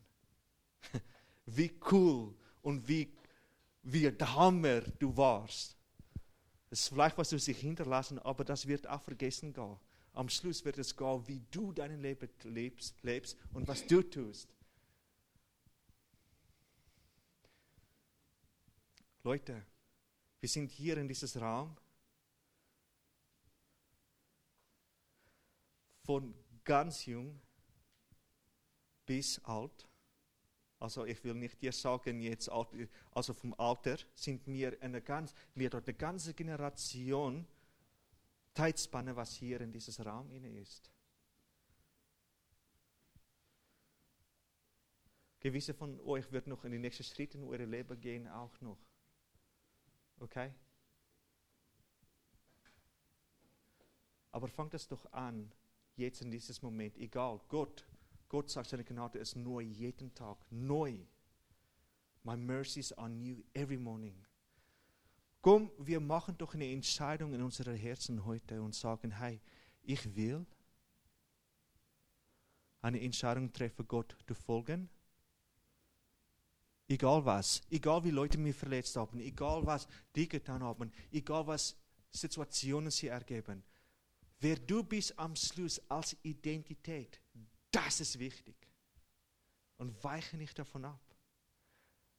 wie 1.46 1.72
cool 1.92 2.34
und 2.68 2.86
wie, 2.86 3.10
wie 3.82 4.10
der 4.12 4.34
Hammer 4.34 4.82
du 4.82 5.16
warst. 5.16 5.74
Das 6.68 6.80
ist 6.80 6.88
vielleicht, 6.88 7.16
was 7.16 7.30
du 7.30 7.38
sich 7.38 7.58
hinterlassen, 7.58 8.18
aber 8.18 8.44
das 8.44 8.66
wird 8.66 8.86
auch 8.86 9.00
vergessen 9.00 9.54
gehen. 9.54 9.78
Am 10.12 10.28
Schluss 10.28 10.62
wird 10.66 10.76
es 10.76 10.94
gehen, 10.94 11.26
wie 11.26 11.40
du 11.50 11.72
dein 11.72 11.98
Leben 12.02 12.28
lebst, 12.44 13.02
lebst 13.02 13.38
und 13.54 13.66
was 13.66 13.86
du 13.86 14.02
tust. 14.02 14.50
Leute, 19.22 19.64
wir 20.38 20.48
sind 20.50 20.70
hier 20.70 20.98
in 20.98 21.08
diesem 21.08 21.40
Raum 21.40 21.74
von 26.04 26.34
ganz 26.64 27.06
jung 27.06 27.40
bis 29.06 29.42
alt. 29.44 29.87
Also 30.80 31.04
ich 31.04 31.22
will 31.24 31.34
nicht 31.34 31.60
dir 31.60 31.72
sagen, 31.72 32.20
jetzt, 32.20 32.48
also 32.48 33.34
vom 33.34 33.54
Alter 33.54 33.96
sind 34.14 34.46
wir 34.46 34.80
eine 34.80 35.02
ganz, 35.02 35.34
wir 35.54 35.70
dort 35.70 35.88
eine 35.88 35.96
ganze 35.96 36.34
Generation 36.34 37.46
Zeitspanne, 38.54 39.14
was 39.14 39.34
hier 39.34 39.60
in 39.60 39.72
diesem 39.72 40.04
Raum 40.04 40.30
inne 40.30 40.60
ist. 40.60 40.90
Gewisse 45.40 45.74
von 45.74 46.00
euch 46.00 46.30
wird 46.32 46.48
noch 46.48 46.64
in 46.64 46.72
die 46.72 46.78
nächsten 46.78 47.04
Schritte 47.04 47.38
in 47.38 47.44
eure 47.44 47.64
Leben 47.64 48.00
gehen, 48.00 48.26
auch 48.26 48.60
noch. 48.60 48.78
Okay? 50.18 50.52
Aber 54.32 54.48
fangt 54.48 54.74
es 54.74 54.88
doch 54.88 55.10
an, 55.12 55.52
jetzt 55.96 56.22
in 56.22 56.30
dieses 56.30 56.60
Moment, 56.60 56.96
egal, 56.98 57.40
Gott, 57.48 57.86
Gott 58.28 58.50
sagt, 58.50 58.68
seine 58.68 58.84
Gnade 58.84 59.18
ist 59.18 59.36
neu 59.36 59.62
jeden 59.62 60.14
Tag, 60.14 60.38
neu. 60.50 60.98
My 62.22 62.36
mercies 62.36 62.92
are 62.92 63.08
new 63.08 63.42
every 63.54 63.78
morning. 63.78 64.14
Komm, 65.40 65.70
wir 65.78 66.00
machen 66.00 66.36
doch 66.36 66.54
eine 66.54 66.70
Entscheidung 66.70 67.32
in 67.32 67.42
unseren 67.42 67.76
Herzen 67.76 68.24
heute 68.24 68.60
und 68.60 68.74
sagen, 68.74 69.12
hey, 69.12 69.40
ich 69.82 70.14
will 70.14 70.44
eine 72.82 73.00
Entscheidung 73.00 73.52
treffen, 73.52 73.86
Gott 73.88 74.16
zu 74.26 74.34
folgen. 74.34 74.88
Egal 76.86 77.24
was, 77.24 77.62
egal 77.70 78.02
wie 78.04 78.10
Leute 78.10 78.38
mich 78.38 78.56
verletzt 78.56 78.96
haben, 78.96 79.20
egal 79.20 79.64
was 79.64 79.86
die 80.14 80.28
getan 80.28 80.62
haben, 80.62 80.90
egal 81.12 81.46
was 81.46 81.76
Situationen 82.10 82.90
sie 82.90 83.08
ergeben. 83.08 83.62
Wer 84.40 84.56
du 84.56 84.82
bist 84.82 85.18
am 85.18 85.34
Schluss 85.34 85.80
als 85.90 86.16
Identität, 86.22 87.20
das 87.70 88.00
ist 88.00 88.18
wichtig. 88.18 88.56
Und 89.76 90.02
weiche 90.02 90.36
nicht 90.36 90.58
davon 90.58 90.84
ab. 90.84 91.00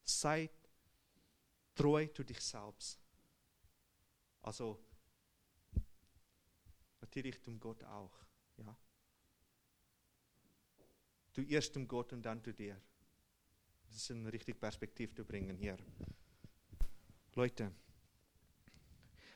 Sei 0.04 0.50
treu 1.76 2.08
zu 2.08 2.24
dich 2.24 2.40
selbst. 2.42 3.00
Also, 4.42 4.80
natürlich 7.02 7.46
um 7.48 7.60
Gott 7.60 7.84
auch. 7.84 8.14
Ja. 8.58 8.78
Du 11.34 11.42
erst 11.44 11.76
um 11.78 11.88
Gott 11.88 12.14
und 12.14 12.24
dann 12.24 12.44
zu 12.44 12.54
dir. 12.54 12.82
Das 13.88 13.98
ist 13.98 14.12
eine 14.12 14.32
richtige 14.32 14.58
Perspektive 14.58 15.14
zu 15.14 15.26
bringen 15.26 15.58
hier. 15.58 15.78
Leute, 17.34 17.72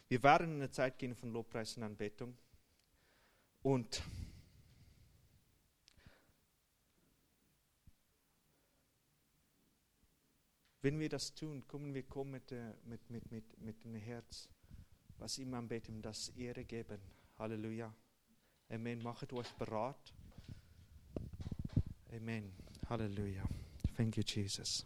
wir 0.07 0.21
werden 0.21 0.47
in 0.47 0.55
eine 0.55 0.69
Zeit 0.69 0.97
gehen 0.99 1.15
von 1.15 1.31
Lobpreis 1.31 1.77
und 1.77 1.83
Anbetung. 1.83 2.37
Und 3.61 4.03
wenn 10.83 10.99
wir 10.99 11.09
das 11.09 11.33
tun, 11.33 11.65
kommen 11.65 11.93
wir 11.93 12.03
kommen 12.03 12.31
mit, 12.31 12.51
mit, 12.85 13.09
mit, 13.09 13.31
mit, 13.31 13.61
mit 13.61 13.83
dem 13.85 13.95
Herz, 13.95 14.49
was 15.17 15.37
ihm 15.37 15.53
anbeten, 15.53 16.01
das 16.01 16.29
Ehre 16.29 16.65
geben. 16.65 16.99
Halleluja. 17.39 17.93
Amen. 18.69 19.01
Machet 19.01 19.31
euch 19.31 19.49
bereit. 19.53 20.13
Amen. 22.11 22.51
Halleluja. 22.89 23.43
Thank 23.95 24.17
you, 24.17 24.23
Jesus. 24.23 24.85